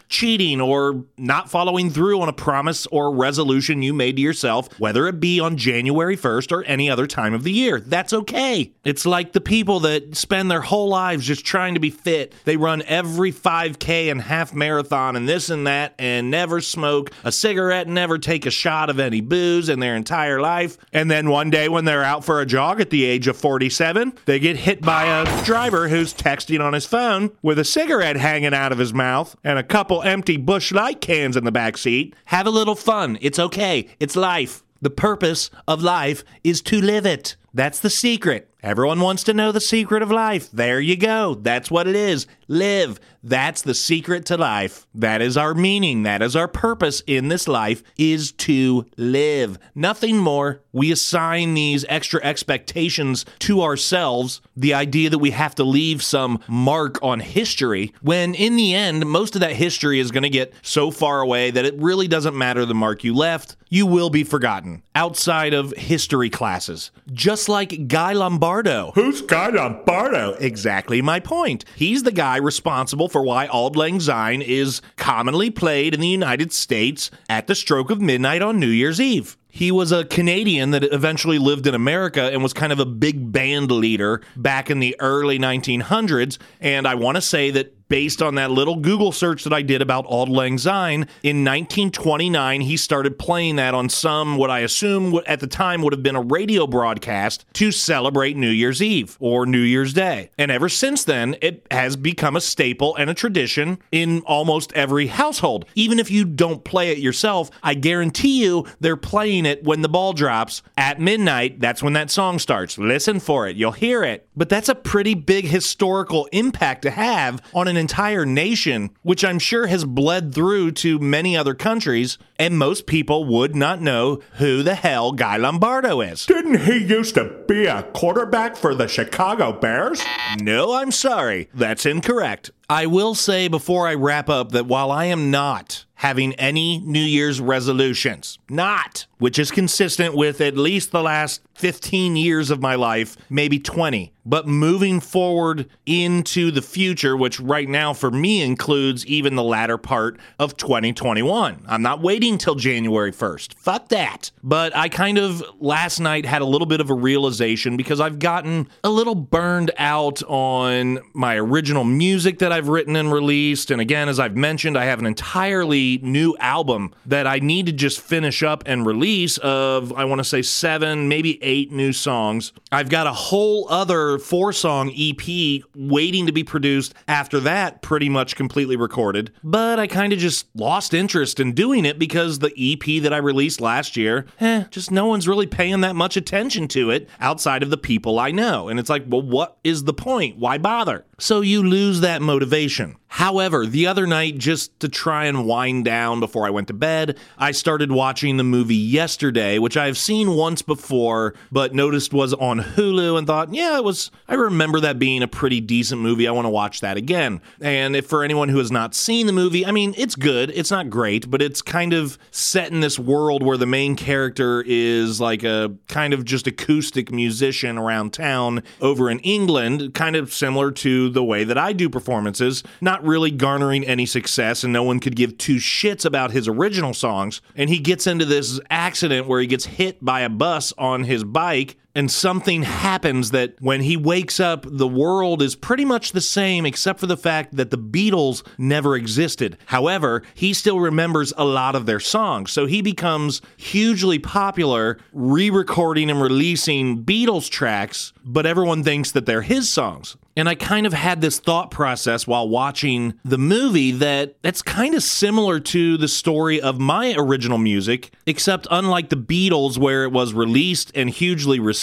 cheating 0.11 0.61
or 0.61 1.05
not 1.17 1.49
following 1.49 1.89
through 1.89 2.21
on 2.21 2.29
a 2.29 2.33
promise 2.33 2.85
or 2.87 3.15
resolution 3.15 3.81
you 3.81 3.93
made 3.93 4.17
to 4.17 4.21
yourself, 4.21 4.67
whether 4.79 5.07
it 5.07 5.19
be 5.19 5.39
on 5.39 5.57
January 5.57 6.17
1st 6.17 6.51
or 6.51 6.63
any 6.65 6.89
other 6.89 7.07
time 7.07 7.33
of 7.33 7.43
the 7.43 7.51
year. 7.51 7.79
That's 7.79 8.13
okay. 8.13 8.73
It's 8.83 9.05
like 9.05 9.31
the 9.31 9.41
people 9.41 9.79
that 9.81 10.15
spend 10.15 10.51
their 10.51 10.61
whole 10.61 10.89
lives 10.89 11.25
just 11.25 11.45
trying 11.45 11.73
to 11.73 11.79
be 11.79 11.89
fit. 11.89 12.33
They 12.43 12.57
run 12.57 12.83
every 12.83 13.31
5K 13.31 14.11
and 14.11 14.21
half 14.21 14.53
marathon 14.53 15.15
and 15.15 15.27
this 15.27 15.49
and 15.49 15.65
that 15.65 15.95
and 15.97 16.29
never 16.29 16.61
smoke 16.61 17.11
a 17.23 17.31
cigarette, 17.31 17.87
never 17.87 18.17
take 18.17 18.45
a 18.45 18.51
shot 18.51 18.89
of 18.89 18.99
any 18.99 19.21
booze 19.21 19.69
in 19.69 19.79
their 19.79 19.95
entire 19.95 20.41
life. 20.41 20.77
And 20.91 21.09
then 21.09 21.29
one 21.29 21.49
day 21.49 21.69
when 21.69 21.85
they're 21.85 22.03
out 22.03 22.25
for 22.25 22.41
a 22.41 22.45
jog 22.45 22.81
at 22.81 22.89
the 22.89 23.05
age 23.05 23.27
of 23.27 23.37
47, 23.37 24.13
they 24.25 24.39
get 24.39 24.57
hit 24.57 24.81
by 24.81 25.05
a 25.05 25.43
driver 25.45 25.87
who's 25.87 26.13
texting 26.13 26.59
on 26.59 26.73
his 26.73 26.85
phone 26.85 27.31
with 27.41 27.57
a 27.57 27.63
cigarette 27.63 28.17
hanging 28.17 28.53
out 28.53 28.73
of 28.73 28.77
his 28.77 28.93
mouth 28.93 29.37
and 29.43 29.57
a 29.57 29.63
couple 29.63 30.00
empty 30.01 30.37
Busch 30.37 30.71
Light 30.71 31.01
cans 31.01 31.37
in 31.37 31.43
the 31.43 31.51
back 31.51 31.77
seat. 31.77 32.15
Have 32.25 32.47
a 32.47 32.51
little 32.51 32.75
fun. 32.75 33.17
It's 33.21 33.39
okay. 33.39 33.87
It's 33.99 34.15
life. 34.15 34.63
The 34.81 34.89
purpose 34.89 35.49
of 35.67 35.81
life 35.83 36.23
is 36.43 36.61
to 36.63 36.81
live 36.81 37.05
it. 37.05 37.35
That's 37.53 37.79
the 37.79 37.89
secret. 37.89 38.50
Everyone 38.63 38.99
wants 38.99 39.23
to 39.23 39.33
know 39.33 39.51
the 39.51 39.59
secret 39.59 40.03
of 40.03 40.11
life. 40.11 40.51
There 40.51 40.79
you 40.79 40.95
go. 40.95 41.33
That's 41.33 41.71
what 41.71 41.87
it 41.87 41.95
is. 41.95 42.27
Live. 42.47 42.99
That's 43.23 43.61
the 43.61 43.73
secret 43.73 44.25
to 44.25 44.37
life. 44.37 44.87
That 44.93 45.21
is 45.21 45.37
our 45.37 45.53
meaning. 45.53 46.03
That 46.03 46.21
is 46.21 46.35
our 46.35 46.47
purpose 46.47 47.01
in 47.07 47.27
this 47.27 47.47
life 47.47 47.81
is 47.97 48.31
to 48.33 48.85
live. 48.97 49.57
Nothing 49.73 50.17
more. 50.17 50.61
We 50.71 50.91
assign 50.91 51.53
these 51.53 51.85
extra 51.89 52.23
expectations 52.23 53.25
to 53.39 53.61
ourselves, 53.61 54.41
the 54.55 54.73
idea 54.73 55.09
that 55.09 55.19
we 55.19 55.31
have 55.31 55.55
to 55.55 55.63
leave 55.63 56.03
some 56.03 56.39
mark 56.47 57.01
on 57.03 57.19
history, 57.19 57.93
when 58.01 58.33
in 58.33 58.55
the 58.55 58.73
end, 58.73 59.05
most 59.05 59.35
of 59.35 59.41
that 59.41 59.53
history 59.53 59.99
is 59.99 60.11
going 60.11 60.23
to 60.23 60.29
get 60.29 60.53
so 60.61 60.91
far 60.91 61.21
away 61.21 61.51
that 61.51 61.65
it 61.65 61.75
really 61.77 62.07
doesn't 62.07 62.37
matter 62.37 62.65
the 62.65 62.73
mark 62.73 63.03
you 63.03 63.15
left. 63.15 63.55
You 63.69 63.85
will 63.85 64.09
be 64.09 64.23
forgotten 64.23 64.83
outside 64.95 65.53
of 65.53 65.73
history 65.77 66.29
classes. 66.29 66.91
Just 67.13 67.47
like 67.47 67.87
Guy 67.87 68.13
Lombardo. 68.51 68.91
Who's 68.95 69.21
Guy 69.21 69.47
Lombardo? 69.47 70.33
Exactly 70.33 71.01
my 71.01 71.21
point. 71.21 71.63
He's 71.77 72.03
the 72.03 72.11
guy 72.11 72.35
responsible 72.35 73.07
for 73.07 73.23
why 73.23 73.47
Auld 73.47 73.77
Lang 73.77 74.01
Syne 74.01 74.41
is 74.41 74.81
commonly 74.97 75.49
played 75.49 75.93
in 75.93 76.01
the 76.01 76.09
United 76.09 76.51
States 76.51 77.09
at 77.29 77.47
the 77.47 77.55
stroke 77.55 77.89
of 77.89 78.01
midnight 78.01 78.41
on 78.41 78.59
New 78.59 78.67
Year's 78.67 78.99
Eve. 78.99 79.37
He 79.47 79.71
was 79.71 79.93
a 79.93 80.03
Canadian 80.03 80.71
that 80.71 80.83
eventually 80.83 81.39
lived 81.39 81.65
in 81.65 81.73
America 81.73 82.23
and 82.23 82.43
was 82.43 82.51
kind 82.51 82.73
of 82.73 82.79
a 82.79 82.85
big 82.85 83.31
band 83.31 83.71
leader 83.71 84.21
back 84.35 84.69
in 84.69 84.79
the 84.79 84.97
early 84.99 85.39
1900s. 85.39 86.37
And 86.59 86.85
I 86.85 86.95
want 86.95 87.15
to 87.15 87.21
say 87.21 87.51
that 87.51 87.80
based 87.91 88.21
on 88.21 88.35
that 88.35 88.49
little 88.49 88.77
Google 88.77 89.11
search 89.11 89.43
that 89.43 89.51
I 89.51 89.61
did 89.61 89.81
about 89.81 90.05
Auld 90.07 90.29
Lang 90.29 90.57
Syne, 90.57 91.01
in 91.23 91.43
1929 91.43 92.61
he 92.61 92.77
started 92.77 93.19
playing 93.19 93.57
that 93.57 93.73
on 93.73 93.89
some 93.89 94.37
what 94.37 94.49
I 94.49 94.59
assume 94.59 95.19
at 95.27 95.41
the 95.41 95.47
time 95.47 95.81
would 95.81 95.91
have 95.91 96.01
been 96.01 96.15
a 96.15 96.21
radio 96.21 96.65
broadcast 96.65 97.43
to 97.55 97.69
celebrate 97.69 98.37
New 98.37 98.49
Year's 98.49 98.81
Eve 98.81 99.17
or 99.19 99.45
New 99.45 99.59
Year's 99.59 99.91
Day. 99.91 100.29
And 100.37 100.49
ever 100.49 100.69
since 100.69 101.03
then, 101.03 101.35
it 101.41 101.67
has 101.69 101.97
become 101.97 102.37
a 102.37 102.41
staple 102.41 102.95
and 102.95 103.09
a 103.09 103.13
tradition 103.13 103.77
in 103.91 104.21
almost 104.21 104.71
every 104.71 105.07
household. 105.07 105.65
Even 105.75 105.99
if 105.99 106.09
you 106.09 106.23
don't 106.23 106.63
play 106.63 106.91
it 106.91 106.99
yourself, 106.99 107.51
I 107.61 107.73
guarantee 107.73 108.41
you 108.41 108.67
they're 108.79 108.95
playing 108.95 109.45
it 109.45 109.65
when 109.65 109.81
the 109.81 109.89
ball 109.89 110.13
drops 110.13 110.63
at 110.77 111.01
midnight. 111.01 111.59
That's 111.59 111.83
when 111.83 111.91
that 111.93 112.09
song 112.09 112.39
starts. 112.39 112.77
Listen 112.77 113.19
for 113.19 113.49
it, 113.49 113.57
you'll 113.57 113.73
hear 113.73 114.05
it. 114.05 114.29
But 114.37 114.47
that's 114.47 114.69
a 114.69 114.75
pretty 114.75 115.13
big 115.13 115.43
historical 115.43 116.29
impact 116.31 116.83
to 116.83 116.91
have 116.91 117.41
on 117.53 117.67
an 117.67 117.80
entire 117.81 118.25
nation, 118.25 118.91
which 119.01 119.25
I'm 119.25 119.39
sure 119.39 119.67
has 119.67 119.83
bled 119.83 120.33
through 120.33 120.71
to 120.71 120.99
many 120.99 121.35
other 121.35 121.53
countries, 121.53 122.17
and 122.39 122.57
most 122.57 122.85
people 122.85 123.25
would 123.25 123.55
not 123.55 123.81
know 123.81 124.21
who 124.35 124.63
the 124.63 124.75
hell 124.75 125.11
Guy 125.11 125.35
Lombardo 125.35 125.99
is. 125.99 126.25
Didn't 126.25 126.61
he 126.61 126.77
used 126.77 127.15
to 127.15 127.43
be 127.47 127.65
a 127.65 127.83
quarterback 127.83 128.55
for 128.55 128.73
the 128.73 128.87
Chicago 128.87 129.51
Bears? 129.51 130.01
No, 130.39 130.73
I'm 130.73 130.91
sorry. 130.91 131.49
That's 131.53 131.85
incorrect. 131.85 132.51
I 132.69 132.85
will 132.85 133.15
say 133.15 133.49
before 133.49 133.85
I 133.85 133.95
wrap 133.95 134.29
up 134.29 134.53
that 134.53 134.65
while 134.65 134.91
I 134.91 135.05
am 135.05 135.29
not 135.29 135.85
having 135.95 136.33
any 136.35 136.79
New 136.79 137.03
Year's 137.03 137.41
resolutions, 137.41 138.39
not, 138.49 139.05
which 139.17 139.37
is 139.37 139.51
consistent 139.51 140.15
with 140.15 140.39
at 140.39 140.55
least 140.57 140.91
the 140.91 141.03
last 141.03 141.41
15 141.55 142.15
years 142.15 142.49
of 142.49 142.61
my 142.61 142.75
life, 142.75 143.17
maybe 143.29 143.59
20, 143.59 144.13
but 144.25 144.47
moving 144.47 144.99
forward 144.99 145.67
into 145.85 146.51
the 146.51 146.61
future, 146.61 147.17
which 147.17 147.39
right 147.39 147.67
now 147.67 147.93
for 147.93 148.11
me 148.11 148.41
includes 148.41 149.05
even 149.05 149.35
the 149.35 149.43
latter 149.43 149.77
part 149.77 150.19
of 150.39 150.57
2021. 150.57 151.65
I'm 151.67 151.81
not 151.81 152.01
waiting 152.01 152.37
till 152.37 152.55
January 152.55 153.11
1st. 153.11 153.55
Fuck 153.55 153.89
that. 153.89 154.31
But 154.43 154.75
I 154.75 154.89
kind 154.89 155.17
of 155.17 155.43
last 155.59 155.99
night 155.99 156.25
had 156.25 156.41
a 156.41 156.45
little 156.45 156.67
bit 156.67 156.81
of 156.81 156.89
a 156.89 156.93
realization 156.93 157.77
because 157.77 157.99
I've 157.99 158.19
gotten 158.19 158.67
a 158.83 158.89
little 158.89 159.15
burned 159.15 159.71
out 159.77 160.21
on 160.23 160.99
my 161.13 161.35
original 161.35 161.83
music 161.83 162.39
that 162.39 162.51
I've 162.51 162.67
written 162.67 162.95
and 162.95 163.11
released. 163.11 163.71
And 163.71 163.81
again, 163.81 164.09
as 164.09 164.19
I've 164.19 164.35
mentioned, 164.35 164.77
I 164.77 164.85
have 164.85 164.99
an 164.99 165.05
entirely 165.05 165.99
new 166.03 166.35
album 166.39 166.93
that 167.05 167.27
I 167.27 167.39
need 167.39 167.65
to 167.67 167.71
just 167.71 167.99
finish 167.99 168.43
up 168.43 168.63
and 168.65 168.85
release 168.85 169.37
of, 169.39 169.93
I 169.93 170.05
want 170.05 170.19
to 170.19 170.25
say 170.25 170.41
seven, 170.41 171.07
maybe 171.07 171.41
eight 171.43 171.71
new 171.71 171.93
songs. 171.93 172.53
I've 172.71 172.89
got 172.89 173.07
a 173.07 173.13
whole 173.13 173.67
other 173.69 174.10
four 174.19 174.53
song 174.53 174.91
EP 174.97 175.63
waiting 175.75 176.25
to 176.25 176.31
be 176.31 176.43
produced 176.43 176.93
after 177.07 177.39
that, 177.41 177.81
pretty 177.81 178.09
much 178.09 178.35
completely 178.35 178.75
recorded. 178.75 179.31
But 179.43 179.79
I 179.79 179.87
kind 179.87 180.13
of 180.13 180.19
just 180.19 180.47
lost 180.55 180.93
interest 180.93 181.39
in 181.39 181.53
doing 181.53 181.85
it 181.85 181.99
because 181.99 182.39
the 182.39 182.53
EP 182.57 183.01
that 183.03 183.13
I 183.13 183.17
released 183.17 183.61
last 183.61 183.97
year, 183.97 184.25
eh, 184.39 184.65
just 184.69 184.91
no 184.91 185.05
one's 185.05 185.27
really 185.27 185.47
paying 185.47 185.81
that 185.81 185.95
much 185.95 186.17
attention 186.17 186.67
to 186.69 186.89
it 186.91 187.09
outside 187.19 187.63
of 187.63 187.69
the 187.69 187.77
people 187.77 188.19
I 188.19 188.31
know. 188.31 188.69
And 188.69 188.79
it's 188.79 188.89
like, 188.89 189.05
well, 189.07 189.21
what 189.21 189.57
is 189.63 189.83
the 189.83 189.93
point? 189.93 190.37
Why 190.37 190.57
bother? 190.57 191.05
So 191.21 191.41
you 191.41 191.61
lose 191.61 192.01
that 192.01 192.19
motivation. 192.23 192.95
However, 193.15 193.65
the 193.65 193.87
other 193.87 194.07
night, 194.07 194.37
just 194.37 194.79
to 194.79 194.87
try 194.87 195.25
and 195.25 195.45
wind 195.45 195.83
down 195.83 196.21
before 196.21 196.47
I 196.47 196.49
went 196.49 196.69
to 196.69 196.73
bed, 196.73 197.17
I 197.37 197.51
started 197.51 197.91
watching 197.91 198.37
the 198.37 198.43
movie 198.43 198.73
Yesterday, 198.73 199.59
which 199.59 199.75
I've 199.75 199.97
seen 199.97 200.31
once 200.31 200.61
before, 200.61 201.35
but 201.51 201.75
noticed 201.75 202.13
was 202.13 202.33
on 202.33 202.61
Hulu 202.61 203.17
and 203.17 203.27
thought, 203.27 203.53
yeah, 203.53 203.77
it 203.77 203.83
was, 203.83 204.11
I 204.29 204.35
remember 204.35 204.79
that 204.79 204.97
being 204.97 205.21
a 205.21 205.27
pretty 205.27 205.59
decent 205.59 206.01
movie. 206.01 206.25
I 206.25 206.31
want 206.31 206.45
to 206.45 206.49
watch 206.49 206.79
that 206.79 206.95
again. 206.95 207.41
And 207.59 207.97
if 207.97 208.07
for 208.07 208.23
anyone 208.23 208.47
who 208.47 208.59
has 208.59 208.71
not 208.71 208.95
seen 208.95 209.27
the 209.27 209.33
movie, 209.33 209.65
I 209.65 209.71
mean, 209.71 209.93
it's 209.97 210.15
good. 210.15 210.49
It's 210.55 210.71
not 210.71 210.89
great, 210.89 211.29
but 211.29 211.41
it's 211.41 211.61
kind 211.61 211.93
of 211.93 212.17
set 212.31 212.71
in 212.71 212.79
this 212.79 212.97
world 212.97 213.43
where 213.43 213.57
the 213.57 213.67
main 213.67 213.97
character 213.97 214.63
is 214.65 215.19
like 215.19 215.43
a 215.43 215.75
kind 215.89 216.13
of 216.13 216.23
just 216.23 216.47
acoustic 216.47 217.11
musician 217.11 217.77
around 217.77 218.13
town 218.13 218.63
over 218.79 219.11
in 219.11 219.19
England, 219.19 219.93
kind 219.93 220.15
of 220.15 220.33
similar 220.33 220.71
to 220.71 221.10
the 221.11 221.23
way 221.23 221.43
that 221.43 221.57
I 221.57 221.73
do 221.73 221.89
performances, 221.89 222.63
not 222.79 223.03
really 223.03 223.31
garnering 223.31 223.85
any 223.85 224.05
success, 224.05 224.63
and 224.63 224.73
no 224.73 224.83
one 224.83 224.99
could 224.99 225.15
give 225.15 225.37
two 225.37 225.57
shits 225.57 226.05
about 226.05 226.31
his 226.31 226.47
original 226.47 226.93
songs. 226.93 227.41
And 227.55 227.69
he 227.69 227.79
gets 227.79 228.07
into 228.07 228.25
this 228.25 228.59
accident 228.69 229.27
where 229.27 229.41
he 229.41 229.47
gets 229.47 229.65
hit 229.65 230.03
by 230.03 230.21
a 230.21 230.29
bus 230.29 230.73
on 230.77 231.03
his 231.03 231.23
bike 231.23 231.77
and 231.95 232.09
something 232.09 232.63
happens 232.63 233.31
that 233.31 233.55
when 233.59 233.81
he 233.81 233.97
wakes 233.97 234.39
up, 234.39 234.65
the 234.67 234.87
world 234.87 235.41
is 235.41 235.55
pretty 235.55 235.85
much 235.85 236.11
the 236.11 236.21
same, 236.21 236.65
except 236.65 236.99
for 236.99 237.07
the 237.07 237.17
fact 237.17 237.55
that 237.55 237.71
the 237.71 237.77
Beatles 237.77 238.45
never 238.57 238.95
existed. 238.95 239.57
However, 239.67 240.23
he 240.33 240.53
still 240.53 240.79
remembers 240.79 241.33
a 241.37 241.45
lot 241.45 241.75
of 241.75 241.85
their 241.85 241.99
songs, 241.99 242.51
so 242.51 242.65
he 242.65 242.81
becomes 242.81 243.41
hugely 243.57 244.19
popular, 244.19 244.97
re 245.11 245.49
recording 245.49 246.09
and 246.09 246.21
releasing 246.21 247.03
Beatles 247.03 247.49
tracks, 247.49 248.13
but 248.23 248.45
everyone 248.45 248.83
thinks 248.83 249.11
that 249.11 249.25
they're 249.25 249.41
his 249.41 249.69
songs. 249.69 250.15
And 250.37 250.47
I 250.47 250.55
kind 250.55 250.85
of 250.85 250.93
had 250.93 251.19
this 251.19 251.39
thought 251.39 251.71
process 251.71 252.25
while 252.25 252.47
watching 252.47 253.19
the 253.25 253.37
movie 253.37 253.91
that 253.91 254.41
that's 254.41 254.61
kind 254.61 254.95
of 254.95 255.03
similar 255.03 255.59
to 255.59 255.97
the 255.97 256.07
story 256.07 256.61
of 256.61 256.79
my 256.79 257.13
original 257.17 257.57
music, 257.57 258.13
except 258.25 258.65
unlike 258.71 259.09
the 259.09 259.17
Beatles, 259.17 259.77
where 259.77 260.05
it 260.05 260.11
was 260.11 260.33
released 260.33 260.91
and 260.95 261.09
hugely 261.09 261.59
received, 261.59 261.80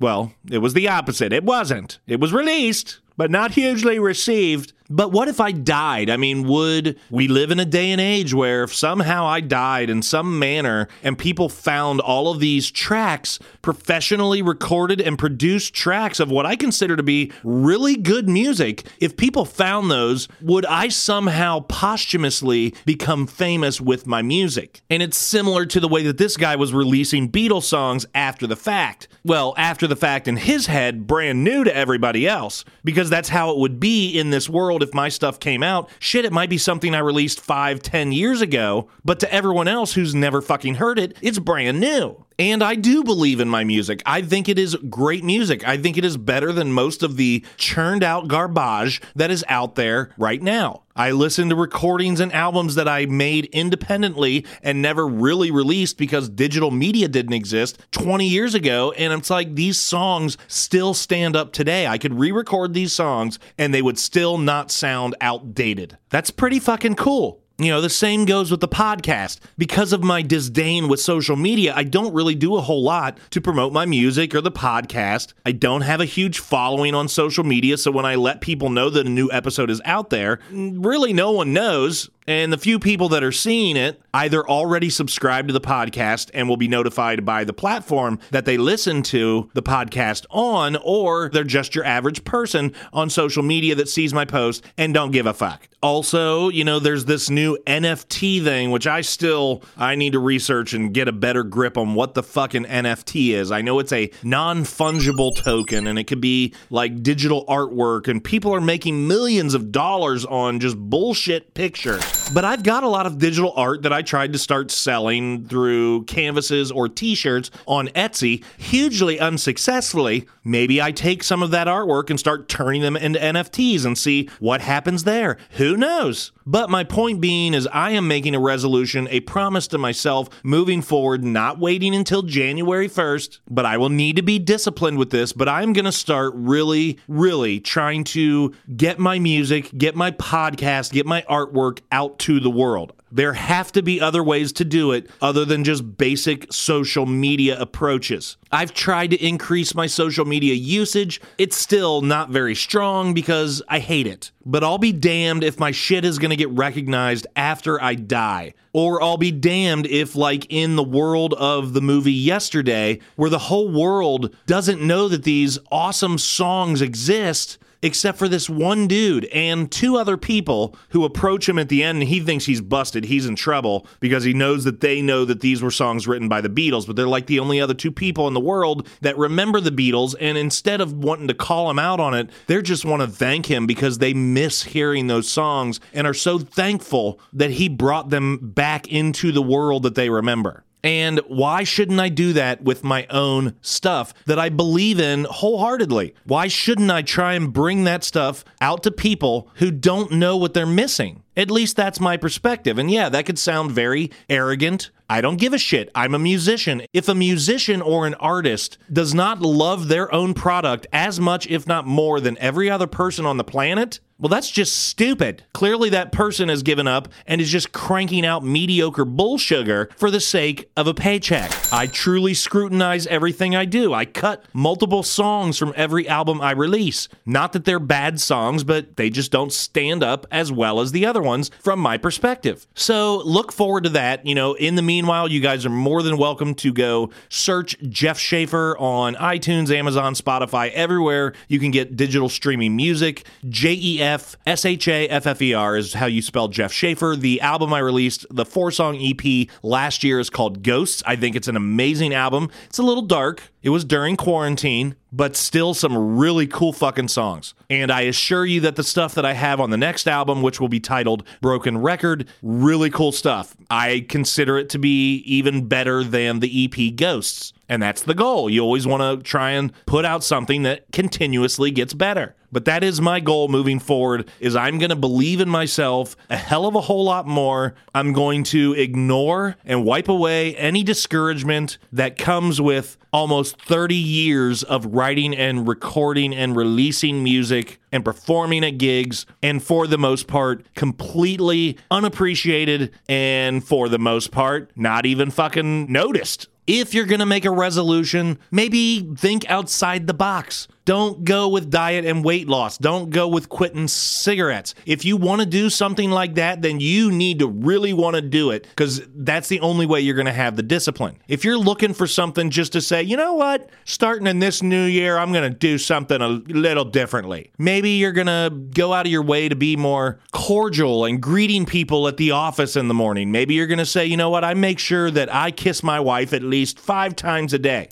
well, 0.00 0.32
it 0.50 0.58
was 0.58 0.74
the 0.74 0.88
opposite. 0.88 1.32
It 1.32 1.44
wasn't. 1.44 1.98
It 2.06 2.20
was 2.20 2.32
released, 2.32 3.00
but 3.16 3.30
not 3.30 3.52
hugely 3.52 3.98
received. 3.98 4.72
But 4.90 5.12
what 5.12 5.28
if 5.28 5.38
I 5.38 5.52
died? 5.52 6.08
I 6.08 6.16
mean, 6.16 6.48
would 6.48 6.98
we 7.10 7.28
live 7.28 7.50
in 7.50 7.60
a 7.60 7.66
day 7.66 7.90
and 7.90 8.00
age 8.00 8.32
where 8.32 8.62
if 8.62 8.74
somehow 8.74 9.26
I 9.26 9.40
died 9.40 9.90
in 9.90 10.00
some 10.00 10.38
manner 10.38 10.88
and 11.02 11.18
people 11.18 11.50
found 11.50 12.00
all 12.00 12.30
of 12.30 12.40
these 12.40 12.70
tracks, 12.70 13.38
professionally 13.60 14.40
recorded 14.40 15.00
and 15.00 15.18
produced 15.18 15.74
tracks 15.74 16.20
of 16.20 16.30
what 16.30 16.46
I 16.46 16.56
consider 16.56 16.96
to 16.96 17.02
be 17.02 17.30
really 17.44 17.96
good 17.96 18.30
music, 18.30 18.86
if 18.98 19.16
people 19.16 19.44
found 19.44 19.90
those, 19.90 20.26
would 20.40 20.64
I 20.64 20.88
somehow 20.88 21.60
posthumously 21.60 22.74
become 22.86 23.26
famous 23.26 23.82
with 23.82 24.06
my 24.06 24.22
music? 24.22 24.80
And 24.88 25.02
it's 25.02 25.18
similar 25.18 25.66
to 25.66 25.80
the 25.80 25.88
way 25.88 26.02
that 26.04 26.16
this 26.16 26.38
guy 26.38 26.56
was 26.56 26.72
releasing 26.72 27.30
Beatles 27.30 27.64
songs 27.64 28.06
after 28.14 28.46
the 28.46 28.56
fact. 28.56 29.08
Well, 29.22 29.52
after 29.58 29.86
the 29.86 29.96
fact 29.96 30.28
in 30.28 30.38
his 30.38 30.64
head, 30.66 31.06
brand 31.06 31.44
new 31.44 31.62
to 31.64 31.76
everybody 31.76 32.26
else, 32.26 32.64
because 32.84 33.10
that's 33.10 33.28
how 33.28 33.50
it 33.50 33.58
would 33.58 33.78
be 33.78 34.18
in 34.18 34.30
this 34.30 34.48
world 34.48 34.77
if 34.82 34.94
my 34.94 35.08
stuff 35.08 35.40
came 35.40 35.62
out. 35.62 35.88
Shit, 35.98 36.24
it 36.24 36.32
might 36.32 36.50
be 36.50 36.58
something 36.58 36.94
I 36.94 36.98
released 36.98 37.40
five, 37.40 37.82
ten 37.82 38.12
years 38.12 38.40
ago, 38.40 38.88
but 39.04 39.20
to 39.20 39.32
everyone 39.32 39.68
else 39.68 39.94
who's 39.94 40.14
never 40.14 40.40
fucking 40.40 40.76
heard 40.76 40.98
it, 40.98 41.16
it's 41.20 41.38
brand 41.38 41.80
new. 41.80 42.24
And 42.40 42.62
I 42.62 42.76
do 42.76 43.02
believe 43.02 43.40
in 43.40 43.48
my 43.48 43.64
music. 43.64 44.00
I 44.06 44.22
think 44.22 44.48
it 44.48 44.60
is 44.60 44.76
great 44.88 45.24
music. 45.24 45.66
I 45.66 45.76
think 45.76 45.98
it 45.98 46.04
is 46.04 46.16
better 46.16 46.52
than 46.52 46.72
most 46.72 47.02
of 47.02 47.16
the 47.16 47.44
churned 47.56 48.04
out 48.04 48.28
garbage 48.28 49.02
that 49.16 49.32
is 49.32 49.44
out 49.48 49.74
there 49.74 50.10
right 50.16 50.40
now. 50.40 50.82
I 50.94 51.10
listen 51.10 51.48
to 51.48 51.56
recordings 51.56 52.20
and 52.20 52.32
albums 52.32 52.76
that 52.76 52.86
I 52.86 53.06
made 53.06 53.46
independently 53.46 54.46
and 54.62 54.80
never 54.80 55.08
really 55.08 55.50
released 55.50 55.98
because 55.98 56.28
digital 56.28 56.70
media 56.70 57.08
didn't 57.08 57.32
exist 57.32 57.80
20 57.90 58.28
years 58.28 58.54
ago. 58.54 58.92
And 58.92 59.12
it's 59.12 59.30
like 59.30 59.56
these 59.56 59.78
songs 59.80 60.38
still 60.46 60.94
stand 60.94 61.34
up 61.34 61.52
today. 61.52 61.88
I 61.88 61.98
could 61.98 62.14
re 62.14 62.30
record 62.30 62.72
these 62.72 62.92
songs 62.92 63.40
and 63.58 63.74
they 63.74 63.82
would 63.82 63.98
still 63.98 64.38
not 64.38 64.70
sound 64.70 65.16
outdated. 65.20 65.98
That's 66.10 66.30
pretty 66.30 66.60
fucking 66.60 66.94
cool. 66.94 67.42
You 67.60 67.72
know, 67.72 67.80
the 67.80 67.90
same 67.90 68.24
goes 68.24 68.52
with 68.52 68.60
the 68.60 68.68
podcast. 68.68 69.40
Because 69.56 69.92
of 69.92 70.04
my 70.04 70.22
disdain 70.22 70.86
with 70.86 71.00
social 71.00 71.34
media, 71.34 71.72
I 71.74 71.82
don't 71.82 72.14
really 72.14 72.36
do 72.36 72.54
a 72.54 72.60
whole 72.60 72.84
lot 72.84 73.18
to 73.30 73.40
promote 73.40 73.72
my 73.72 73.84
music 73.84 74.32
or 74.32 74.40
the 74.40 74.52
podcast. 74.52 75.32
I 75.44 75.50
don't 75.50 75.80
have 75.80 76.00
a 76.00 76.04
huge 76.04 76.38
following 76.38 76.94
on 76.94 77.08
social 77.08 77.42
media, 77.42 77.76
so 77.76 77.90
when 77.90 78.04
I 78.06 78.14
let 78.14 78.40
people 78.40 78.70
know 78.70 78.90
that 78.90 79.06
a 79.06 79.10
new 79.10 79.28
episode 79.32 79.70
is 79.70 79.82
out 79.84 80.10
there, 80.10 80.38
really 80.52 81.12
no 81.12 81.32
one 81.32 81.52
knows. 81.52 82.08
And 82.28 82.52
the 82.52 82.58
few 82.58 82.78
people 82.78 83.08
that 83.08 83.24
are 83.24 83.32
seeing 83.32 83.78
it 83.78 84.02
either 84.12 84.46
already 84.46 84.90
subscribe 84.90 85.46
to 85.46 85.54
the 85.54 85.62
podcast 85.62 86.30
and 86.34 86.46
will 86.46 86.58
be 86.58 86.68
notified 86.68 87.24
by 87.24 87.42
the 87.44 87.54
platform 87.54 88.18
that 88.32 88.44
they 88.44 88.58
listen 88.58 89.02
to 89.04 89.48
the 89.54 89.62
podcast 89.62 90.26
on, 90.28 90.76
or 90.84 91.30
they're 91.32 91.42
just 91.42 91.74
your 91.74 91.86
average 91.86 92.24
person 92.24 92.74
on 92.92 93.08
social 93.08 93.42
media 93.42 93.74
that 93.76 93.88
sees 93.88 94.12
my 94.12 94.26
post 94.26 94.62
and 94.76 94.92
don't 94.92 95.10
give 95.10 95.24
a 95.24 95.32
fuck. 95.32 95.68
Also, 95.80 96.50
you 96.50 96.64
know, 96.64 96.78
there's 96.78 97.06
this 97.06 97.30
new 97.30 97.56
NFT 97.66 98.44
thing, 98.44 98.72
which 98.72 98.86
I 98.86 99.00
still 99.00 99.62
I 99.78 99.94
need 99.94 100.12
to 100.12 100.18
research 100.18 100.74
and 100.74 100.92
get 100.92 101.08
a 101.08 101.12
better 101.12 101.44
grip 101.44 101.78
on 101.78 101.94
what 101.94 102.12
the 102.12 102.22
fucking 102.22 102.64
NFT 102.64 103.30
is. 103.30 103.50
I 103.50 103.62
know 103.62 103.78
it's 103.78 103.92
a 103.92 104.10
non-fungible 104.22 105.34
token 105.36 105.86
and 105.86 105.98
it 105.98 106.04
could 106.04 106.20
be 106.20 106.52
like 106.68 107.02
digital 107.02 107.46
artwork, 107.46 108.06
and 108.06 108.22
people 108.22 108.54
are 108.54 108.60
making 108.60 109.06
millions 109.08 109.54
of 109.54 109.72
dollars 109.72 110.26
on 110.26 110.60
just 110.60 110.76
bullshit 110.76 111.54
pictures. 111.54 112.17
But 112.32 112.44
I've 112.44 112.62
got 112.62 112.84
a 112.84 112.88
lot 112.88 113.06
of 113.06 113.18
digital 113.18 113.52
art 113.56 113.82
that 113.82 113.92
I 113.92 114.02
tried 114.02 114.32
to 114.34 114.38
start 114.38 114.70
selling 114.70 115.46
through 115.46 116.04
canvases 116.04 116.70
or 116.70 116.88
t 116.88 117.14
shirts 117.14 117.50
on 117.66 117.88
Etsy, 117.88 118.44
hugely 118.58 119.18
unsuccessfully. 119.18 120.26
Maybe 120.44 120.80
I 120.80 120.92
take 120.92 121.22
some 121.22 121.42
of 121.42 121.50
that 121.52 121.66
artwork 121.66 122.10
and 122.10 122.18
start 122.18 122.48
turning 122.48 122.82
them 122.82 122.96
into 122.96 123.18
NFTs 123.18 123.84
and 123.84 123.96
see 123.96 124.28
what 124.40 124.60
happens 124.60 125.04
there. 125.04 125.38
Who 125.52 125.76
knows? 125.76 126.32
But 126.46 126.70
my 126.70 126.82
point 126.82 127.20
being 127.20 127.52
is, 127.52 127.66
I 127.66 127.90
am 127.90 128.08
making 128.08 128.34
a 128.34 128.40
resolution, 128.40 129.06
a 129.10 129.20
promise 129.20 129.68
to 129.68 129.76
myself 129.76 130.30
moving 130.42 130.80
forward, 130.80 131.22
not 131.22 131.58
waiting 131.58 131.94
until 131.94 132.22
January 132.22 132.88
1st, 132.88 133.40
but 133.50 133.66
I 133.66 133.76
will 133.76 133.90
need 133.90 134.16
to 134.16 134.22
be 134.22 134.38
disciplined 134.38 134.96
with 134.96 135.10
this. 135.10 135.34
But 135.34 135.50
I'm 135.50 135.74
going 135.74 135.84
to 135.84 135.92
start 135.92 136.32
really, 136.34 136.98
really 137.06 137.60
trying 137.60 138.04
to 138.04 138.54
get 138.74 138.98
my 138.98 139.18
music, 139.18 139.76
get 139.76 139.94
my 139.94 140.10
podcast, 140.12 140.92
get 140.92 141.04
my 141.04 141.20
artwork 141.28 141.80
out 141.92 142.07
to 142.16 142.40
the 142.40 142.50
world. 142.50 142.92
There 143.10 143.32
have 143.32 143.72
to 143.72 143.82
be 143.82 144.00
other 144.00 144.22
ways 144.22 144.52
to 144.52 144.64
do 144.64 144.92
it 144.92 145.08
other 145.20 145.44
than 145.44 145.64
just 145.64 145.96
basic 145.96 146.52
social 146.52 147.06
media 147.06 147.58
approaches. 147.58 148.36
I've 148.52 148.74
tried 148.74 149.10
to 149.12 149.26
increase 149.26 149.74
my 149.74 149.86
social 149.86 150.24
media 150.24 150.54
usage. 150.54 151.20
It's 151.38 151.56
still 151.56 152.02
not 152.02 152.30
very 152.30 152.54
strong 152.54 153.14
because 153.14 153.62
I 153.68 153.78
hate 153.78 154.06
it. 154.06 154.30
But 154.44 154.64
I'll 154.64 154.78
be 154.78 154.92
damned 154.92 155.44
if 155.44 155.58
my 155.58 155.70
shit 155.70 156.04
is 156.04 156.18
going 156.18 156.30
to 156.30 156.36
get 156.36 156.50
recognized 156.50 157.26
after 157.36 157.82
I 157.82 157.94
die. 157.94 158.54
Or 158.72 159.02
I'll 159.02 159.18
be 159.18 159.32
damned 159.32 159.86
if, 159.86 160.14
like 160.14 160.46
in 160.50 160.76
the 160.76 160.82
world 160.82 161.34
of 161.34 161.72
the 161.72 161.82
movie 161.82 162.12
Yesterday, 162.12 163.00
where 163.16 163.30
the 163.30 163.38
whole 163.38 163.70
world 163.70 164.34
doesn't 164.46 164.82
know 164.82 165.08
that 165.08 165.24
these 165.24 165.58
awesome 165.70 166.18
songs 166.18 166.82
exist 166.82 167.58
except 167.82 168.18
for 168.18 168.28
this 168.28 168.48
one 168.50 168.86
dude 168.86 169.24
and 169.26 169.70
two 169.70 169.96
other 169.96 170.16
people 170.16 170.76
who 170.90 171.04
approach 171.04 171.48
him 171.48 171.58
at 171.58 171.68
the 171.68 171.82
end 171.82 172.00
and 172.00 172.08
he 172.08 172.20
thinks 172.20 172.46
he's 172.46 172.60
busted. 172.60 173.04
He's 173.04 173.26
in 173.26 173.36
trouble 173.36 173.86
because 174.00 174.24
he 174.24 174.34
knows 174.34 174.64
that 174.64 174.80
they 174.80 175.00
know 175.00 175.24
that 175.24 175.40
these 175.40 175.62
were 175.62 175.70
songs 175.70 176.06
written 176.08 176.28
by 176.28 176.40
the 176.40 176.48
Beatles, 176.48 176.86
but 176.86 176.96
they're 176.96 177.06
like 177.06 177.26
the 177.26 177.38
only 177.38 177.60
other 177.60 177.74
two 177.74 177.92
people 177.92 178.26
in 178.26 178.34
the 178.34 178.40
world 178.40 178.88
that 179.00 179.16
remember 179.16 179.60
the 179.60 179.70
Beatles. 179.70 180.14
And 180.20 180.36
instead 180.36 180.80
of 180.80 180.92
wanting 180.92 181.28
to 181.28 181.34
call 181.34 181.70
him 181.70 181.78
out 181.78 182.00
on 182.00 182.14
it, 182.14 182.30
they 182.46 182.60
just 182.62 182.84
want 182.84 183.02
to 183.02 183.08
thank 183.08 183.46
him 183.46 183.66
because 183.66 183.98
they 183.98 184.14
miss 184.14 184.64
hearing 184.64 185.06
those 185.06 185.28
songs 185.28 185.80
and 185.92 186.06
are 186.06 186.14
so 186.14 186.38
thankful 186.38 187.20
that 187.32 187.52
he 187.52 187.68
brought 187.68 188.10
them 188.10 188.38
back 188.42 188.88
into 188.88 189.32
the 189.32 189.42
world 189.42 189.82
that 189.84 189.94
they 189.94 190.10
remember. 190.10 190.64
And 190.88 191.20
why 191.26 191.64
shouldn't 191.64 192.00
I 192.00 192.08
do 192.08 192.32
that 192.32 192.62
with 192.62 192.82
my 192.82 193.06
own 193.10 193.56
stuff 193.60 194.14
that 194.24 194.38
I 194.38 194.48
believe 194.48 194.98
in 194.98 195.24
wholeheartedly? 195.24 196.14
Why 196.24 196.48
shouldn't 196.48 196.90
I 196.90 197.02
try 197.02 197.34
and 197.34 197.52
bring 197.52 197.84
that 197.84 198.02
stuff 198.02 198.42
out 198.62 198.84
to 198.84 198.90
people 198.90 199.50
who 199.56 199.70
don't 199.70 200.12
know 200.12 200.38
what 200.38 200.54
they're 200.54 200.64
missing? 200.64 201.24
At 201.36 201.50
least 201.50 201.76
that's 201.76 202.00
my 202.00 202.16
perspective. 202.16 202.78
And 202.78 202.90
yeah, 202.90 203.10
that 203.10 203.26
could 203.26 203.38
sound 203.38 203.72
very 203.72 204.10
arrogant. 204.30 204.90
I 205.10 205.20
don't 205.20 205.36
give 205.36 205.52
a 205.52 205.58
shit. 205.58 205.90
I'm 205.94 206.14
a 206.14 206.18
musician. 206.18 206.82
If 206.94 207.06
a 207.06 207.14
musician 207.14 207.82
or 207.82 208.06
an 208.06 208.14
artist 208.14 208.78
does 208.90 209.12
not 209.12 209.42
love 209.42 209.88
their 209.88 210.12
own 210.14 210.32
product 210.32 210.86
as 210.90 211.20
much, 211.20 211.46
if 211.48 211.66
not 211.66 211.86
more, 211.86 212.18
than 212.18 212.38
every 212.38 212.70
other 212.70 212.86
person 212.86 213.26
on 213.26 213.36
the 213.36 213.44
planet, 213.44 214.00
well, 214.18 214.28
that's 214.28 214.50
just 214.50 214.76
stupid. 214.88 215.44
Clearly, 215.52 215.90
that 215.90 216.10
person 216.10 216.48
has 216.48 216.64
given 216.64 216.88
up 216.88 217.08
and 217.26 217.40
is 217.40 217.50
just 217.50 217.72
cranking 217.72 218.26
out 218.26 218.44
mediocre 218.44 219.04
bull 219.04 219.38
sugar 219.38 219.88
for 219.96 220.10
the 220.10 220.20
sake 220.20 220.68
of 220.76 220.88
a 220.88 220.94
paycheck. 220.94 221.52
I 221.72 221.86
truly 221.86 222.34
scrutinize 222.34 223.06
everything 223.06 223.54
I 223.54 223.64
do. 223.64 223.94
I 223.94 224.04
cut 224.04 224.44
multiple 224.52 225.04
songs 225.04 225.56
from 225.56 225.72
every 225.76 226.08
album 226.08 226.40
I 226.40 226.50
release. 226.50 227.08
Not 227.24 227.52
that 227.52 227.64
they're 227.64 227.78
bad 227.78 228.20
songs, 228.20 228.64
but 228.64 228.96
they 228.96 229.08
just 229.08 229.30
don't 229.30 229.52
stand 229.52 230.02
up 230.02 230.26
as 230.32 230.50
well 230.50 230.80
as 230.80 230.90
the 230.90 231.06
other 231.06 231.22
ones 231.22 231.50
from 231.60 231.78
my 231.78 231.96
perspective. 231.96 232.66
So 232.74 233.18
look 233.18 233.52
forward 233.52 233.84
to 233.84 233.90
that. 233.90 234.26
You 234.26 234.34
know, 234.34 234.54
in 234.54 234.74
the 234.74 234.82
meanwhile, 234.82 235.30
you 235.30 235.40
guys 235.40 235.64
are 235.64 235.70
more 235.70 236.02
than 236.02 236.18
welcome 236.18 236.54
to 236.56 236.72
go 236.72 237.10
search 237.28 237.78
Jeff 237.88 238.18
Shaffer 238.18 238.76
on 238.78 239.14
iTunes, 239.14 239.70
Amazon, 239.70 240.14
Spotify, 240.14 240.72
everywhere 240.72 241.34
you 241.46 241.60
can 241.60 241.70
get 241.70 241.96
digital 241.96 242.28
streaming 242.28 242.74
music. 242.74 243.24
J 243.48 243.74
E 243.74 244.07
F 244.08 244.36
S 244.46 244.64
H 244.64 244.88
A 244.88 245.06
F 245.08 245.26
F 245.26 245.42
E 245.42 245.52
R 245.52 245.76
is 245.76 245.92
how 245.92 246.06
you 246.06 246.22
spell 246.22 246.48
Jeff 246.48 246.72
Shaffer. 246.72 247.14
The 247.14 247.42
album 247.42 247.74
I 247.74 247.80
released, 247.80 248.24
the 248.30 248.46
four 248.46 248.70
song 248.70 248.96
EP 248.98 249.48
last 249.62 250.02
year, 250.02 250.18
is 250.18 250.30
called 250.30 250.62
Ghosts. 250.62 251.02
I 251.04 251.14
think 251.14 251.36
it's 251.36 251.46
an 251.46 251.56
amazing 251.56 252.14
album. 252.14 252.50
It's 252.68 252.78
a 252.78 252.82
little 252.82 253.02
dark, 253.02 253.42
It 253.62 253.70
was 253.70 253.84
during 253.84 254.16
quarantine, 254.16 254.94
but 255.10 255.34
still 255.34 255.74
some 255.74 256.16
really 256.16 256.46
cool 256.46 256.72
fucking 256.72 257.08
songs. 257.08 257.54
And 257.68 257.90
I 257.90 258.02
assure 258.02 258.46
you 258.46 258.60
that 258.60 258.76
the 258.76 258.84
stuff 258.84 259.14
that 259.14 259.24
I 259.24 259.32
have 259.32 259.60
on 259.60 259.70
the 259.70 259.76
next 259.76 260.06
album, 260.06 260.42
which 260.42 260.60
will 260.60 260.68
be 260.68 260.80
titled 260.80 261.24
Broken 261.40 261.78
Record, 261.78 262.28
really 262.42 262.90
cool 262.90 263.10
stuff. 263.10 263.56
I 263.70 264.06
consider 264.08 264.58
it 264.58 264.68
to 264.70 264.78
be 264.78 265.16
even 265.18 265.66
better 265.66 266.04
than 266.04 266.40
the 266.40 266.64
EP 266.64 266.94
Ghosts. 266.94 267.52
And 267.68 267.82
that's 267.82 268.02
the 268.02 268.14
goal. 268.14 268.48
You 268.48 268.62
always 268.62 268.86
want 268.86 269.02
to 269.02 269.22
try 269.28 269.50
and 269.50 269.72
put 269.84 270.04
out 270.04 270.24
something 270.24 270.62
that 270.62 270.84
continuously 270.92 271.70
gets 271.70 271.92
better. 271.92 272.34
But 272.50 272.64
that 272.64 272.82
is 272.82 273.00
my 273.00 273.20
goal 273.20 273.48
moving 273.48 273.78
forward 273.78 274.30
is 274.40 274.56
I'm 274.56 274.78
going 274.78 274.88
to 274.88 274.96
believe 274.96 275.40
in 275.40 275.50
myself 275.50 276.16
a 276.30 276.36
hell 276.36 276.66
of 276.66 276.74
a 276.74 276.80
whole 276.80 277.04
lot 277.04 277.26
more. 277.26 277.74
I'm 277.94 278.14
going 278.14 278.42
to 278.44 278.72
ignore 278.72 279.56
and 279.66 279.84
wipe 279.84 280.08
away 280.08 280.56
any 280.56 280.82
discouragement 280.82 281.76
that 281.92 282.16
comes 282.16 282.58
with 282.58 282.96
almost 283.12 283.47
30 283.52 283.94
years 283.94 284.62
of 284.62 284.86
writing 284.86 285.34
and 285.34 285.66
recording 285.66 286.34
and 286.34 286.56
releasing 286.56 287.22
music 287.22 287.80
and 287.92 288.04
performing 288.04 288.64
at 288.64 288.78
gigs 288.78 289.26
and 289.42 289.62
for 289.62 289.86
the 289.86 289.98
most 289.98 290.26
part 290.26 290.66
completely 290.74 291.78
unappreciated 291.90 292.92
and 293.08 293.64
for 293.64 293.88
the 293.88 293.98
most 293.98 294.30
part 294.30 294.70
not 294.76 295.06
even 295.06 295.30
fucking 295.30 295.90
noticed. 295.90 296.48
If 296.66 296.92
you're 296.92 297.06
to 297.20 297.26
make 297.26 297.46
a 297.46 297.50
resolution, 297.50 298.38
maybe 298.50 299.00
think 299.16 299.48
outside 299.50 300.06
the 300.06 300.12
box. 300.12 300.68
Don't 300.88 301.22
go 301.22 301.48
with 301.48 301.70
diet 301.70 302.06
and 302.06 302.24
weight 302.24 302.48
loss. 302.48 302.78
Don't 302.78 303.10
go 303.10 303.28
with 303.28 303.50
quitting 303.50 303.88
cigarettes. 303.88 304.74
If 304.86 305.04
you 305.04 305.18
want 305.18 305.42
to 305.42 305.46
do 305.46 305.68
something 305.68 306.10
like 306.10 306.36
that, 306.36 306.62
then 306.62 306.80
you 306.80 307.10
need 307.10 307.40
to 307.40 307.46
really 307.46 307.92
want 307.92 308.16
to 308.16 308.22
do 308.22 308.52
it 308.52 308.62
because 308.70 309.02
that's 309.14 309.48
the 309.48 309.60
only 309.60 309.84
way 309.84 310.00
you're 310.00 310.14
going 310.14 310.24
to 310.24 310.32
have 310.32 310.56
the 310.56 310.62
discipline. 310.62 311.18
If 311.28 311.44
you're 311.44 311.58
looking 311.58 311.92
for 311.92 312.06
something 312.06 312.48
just 312.48 312.72
to 312.72 312.80
say, 312.80 313.02
you 313.02 313.18
know 313.18 313.34
what, 313.34 313.68
starting 313.84 314.26
in 314.26 314.38
this 314.38 314.62
new 314.62 314.84
year, 314.84 315.18
I'm 315.18 315.30
going 315.30 315.52
to 315.52 315.58
do 315.58 315.76
something 315.76 316.22
a 316.22 316.28
little 316.28 316.86
differently. 316.86 317.52
Maybe 317.58 317.90
you're 317.90 318.12
going 318.12 318.26
to 318.28 318.48
go 318.50 318.94
out 318.94 319.04
of 319.04 319.12
your 319.12 319.20
way 319.20 319.50
to 319.50 319.56
be 319.56 319.76
more 319.76 320.20
cordial 320.32 321.04
and 321.04 321.20
greeting 321.20 321.66
people 321.66 322.08
at 322.08 322.16
the 322.16 322.30
office 322.30 322.76
in 322.76 322.88
the 322.88 322.94
morning. 322.94 323.30
Maybe 323.30 323.52
you're 323.52 323.66
going 323.66 323.76
to 323.76 323.84
say, 323.84 324.06
you 324.06 324.16
know 324.16 324.30
what, 324.30 324.42
I 324.42 324.54
make 324.54 324.78
sure 324.78 325.10
that 325.10 325.30
I 325.34 325.50
kiss 325.50 325.82
my 325.82 326.00
wife 326.00 326.32
at 326.32 326.40
least 326.40 326.80
five 326.80 327.14
times 327.14 327.52
a 327.52 327.58
day. 327.58 327.90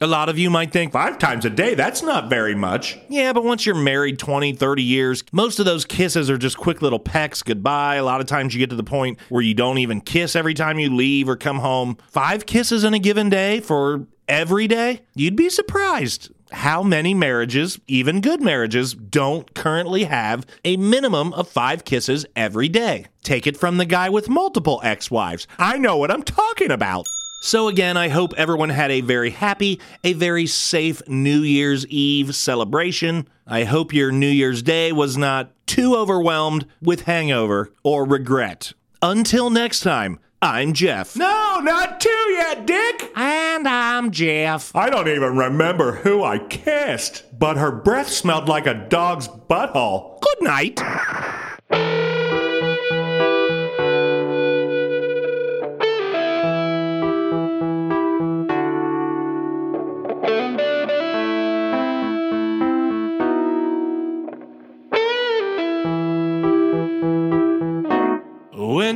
A 0.00 0.06
lot 0.08 0.28
of 0.28 0.36
you 0.38 0.50
might 0.50 0.72
think, 0.72 0.90
Five 0.92 1.18
times 1.18 1.44
a 1.44 1.50
day, 1.50 1.74
that's 1.76 2.02
not 2.02 2.28
very 2.28 2.54
much. 2.54 2.98
yeah, 3.08 3.32
but 3.32 3.44
once 3.44 3.64
you're 3.64 3.76
married 3.76 4.18
20, 4.18 4.52
30 4.52 4.82
years, 4.82 5.22
most 5.30 5.60
of 5.60 5.66
those 5.66 5.84
kisses 5.84 6.28
are 6.28 6.36
just 6.36 6.56
quick 6.58 6.82
little 6.82 6.98
pecks, 6.98 7.44
goodbye. 7.44 7.94
A 7.94 8.04
lot 8.04 8.20
of 8.20 8.26
times 8.26 8.52
you 8.54 8.58
get 8.58 8.70
to 8.70 8.76
the 8.76 8.82
point 8.82 9.20
where 9.28 9.40
you 9.42 9.54
don't 9.54 9.78
even 9.78 10.00
kiss 10.00 10.34
every 10.34 10.52
time 10.54 10.80
you 10.80 10.92
leave 10.92 11.28
or 11.28 11.36
come 11.36 11.60
home. 11.60 11.96
Five 12.08 12.44
kisses 12.44 12.82
in 12.82 12.92
a 12.92 12.98
given 12.98 13.28
day 13.28 13.60
for 13.60 14.06
every 14.26 14.66
day? 14.66 15.02
You'd 15.14 15.36
be 15.36 15.48
surprised 15.48 16.30
how 16.50 16.82
many 16.82 17.14
marriages, 17.14 17.78
even 17.86 18.20
good 18.20 18.40
marriages, 18.42 18.94
don't 18.94 19.54
currently 19.54 20.04
have 20.04 20.44
a 20.64 20.76
minimum 20.76 21.32
of 21.34 21.48
five 21.48 21.84
kisses 21.84 22.26
every 22.34 22.68
day. 22.68 23.06
Take 23.22 23.46
it 23.46 23.56
from 23.56 23.76
the 23.76 23.84
guy 23.86 24.08
with 24.10 24.28
multiple 24.28 24.80
ex 24.82 25.08
wives. 25.10 25.46
I 25.56 25.78
know 25.78 25.96
what 25.96 26.10
I'm 26.10 26.22
talking 26.24 26.70
about. 26.72 27.06
So, 27.44 27.68
again, 27.68 27.98
I 27.98 28.08
hope 28.08 28.32
everyone 28.38 28.70
had 28.70 28.90
a 28.90 29.02
very 29.02 29.28
happy, 29.28 29.78
a 30.02 30.14
very 30.14 30.46
safe 30.46 31.06
New 31.06 31.40
Year's 31.40 31.86
Eve 31.88 32.34
celebration. 32.34 33.28
I 33.46 33.64
hope 33.64 33.92
your 33.92 34.10
New 34.10 34.30
Year's 34.30 34.62
Day 34.62 34.92
was 34.92 35.18
not 35.18 35.50
too 35.66 35.94
overwhelmed 35.94 36.64
with 36.80 37.02
hangover 37.02 37.70
or 37.82 38.06
regret. 38.06 38.72
Until 39.02 39.50
next 39.50 39.80
time, 39.80 40.18
I'm 40.40 40.72
Jeff. 40.72 41.16
No, 41.16 41.60
not 41.62 42.00
two 42.00 42.08
yet, 42.30 42.64
Dick. 42.64 43.12
And 43.14 43.68
I'm 43.68 44.10
Jeff. 44.10 44.74
I 44.74 44.88
don't 44.88 45.08
even 45.08 45.36
remember 45.36 45.96
who 45.96 46.24
I 46.24 46.38
kissed, 46.38 47.24
but 47.38 47.58
her 47.58 47.70
breath 47.70 48.08
smelled 48.08 48.48
like 48.48 48.66
a 48.66 48.86
dog's 48.88 49.28
butthole. 49.28 50.18
Good 50.22 50.40
night. 50.40 50.80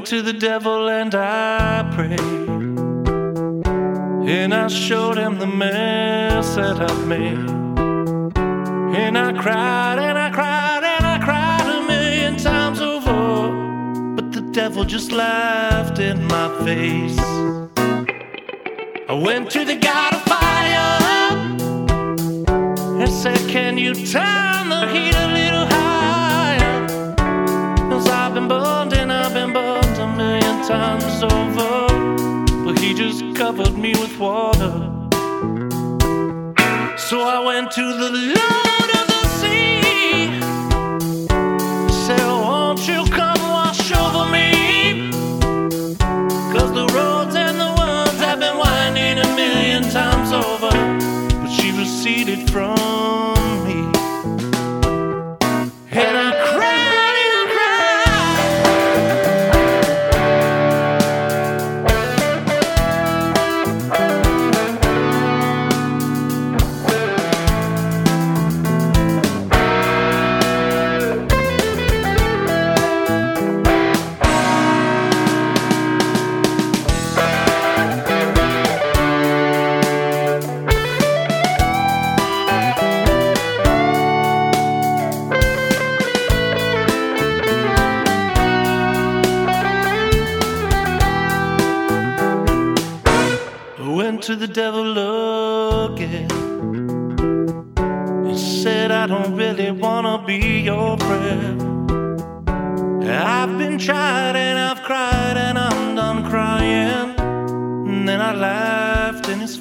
To 0.09 0.23
the 0.23 0.33
devil 0.33 0.89
and 0.89 1.15
I 1.15 1.87
prayed. 1.95 2.19
And 4.27 4.55
I 4.55 4.69
showed 4.69 5.19
him 5.19 5.39
the 5.39 5.47
mess 5.47 6.55
that 6.55 6.81
I've 6.81 7.07
made. 7.07 7.51
And 8.97 9.19
I 9.19 9.33
cried 9.35 9.99
and 9.99 10.17
I 10.17 10.31
cried 10.31 10.83
and 10.83 11.05
I 11.05 11.19
cried 11.23 11.69
a 11.77 11.87
million 11.87 12.39
times 12.39 12.81
over. 12.81 14.15
But 14.17 14.33
the 14.33 14.41
devil 14.51 14.85
just 14.85 15.13
laughed 15.13 15.99
in 15.99 16.25
my 16.25 16.49
face. 16.65 17.19
I 19.11 19.13
went 19.13 19.51
to 19.51 19.67
the 19.67 19.77
God 19.77 20.15
of 20.15 20.23
fire 20.23 21.03
and 23.03 23.13
said, 23.13 23.41
Can 23.51 23.77
you 23.77 23.93
turn 23.93 24.71
the 24.71 24.89
heat 24.91 25.15
a 25.15 25.27
little 25.35 25.67
higher? 25.67 25.98
Covered 33.39 33.79
me 33.79 33.93
with 33.93 34.19
water. 34.19 34.73
So 36.99 37.21
I 37.21 37.41
went 37.47 37.71
to 37.71 37.85
the 38.03 38.11
Lord 38.35 38.88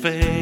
laughed 0.09 0.36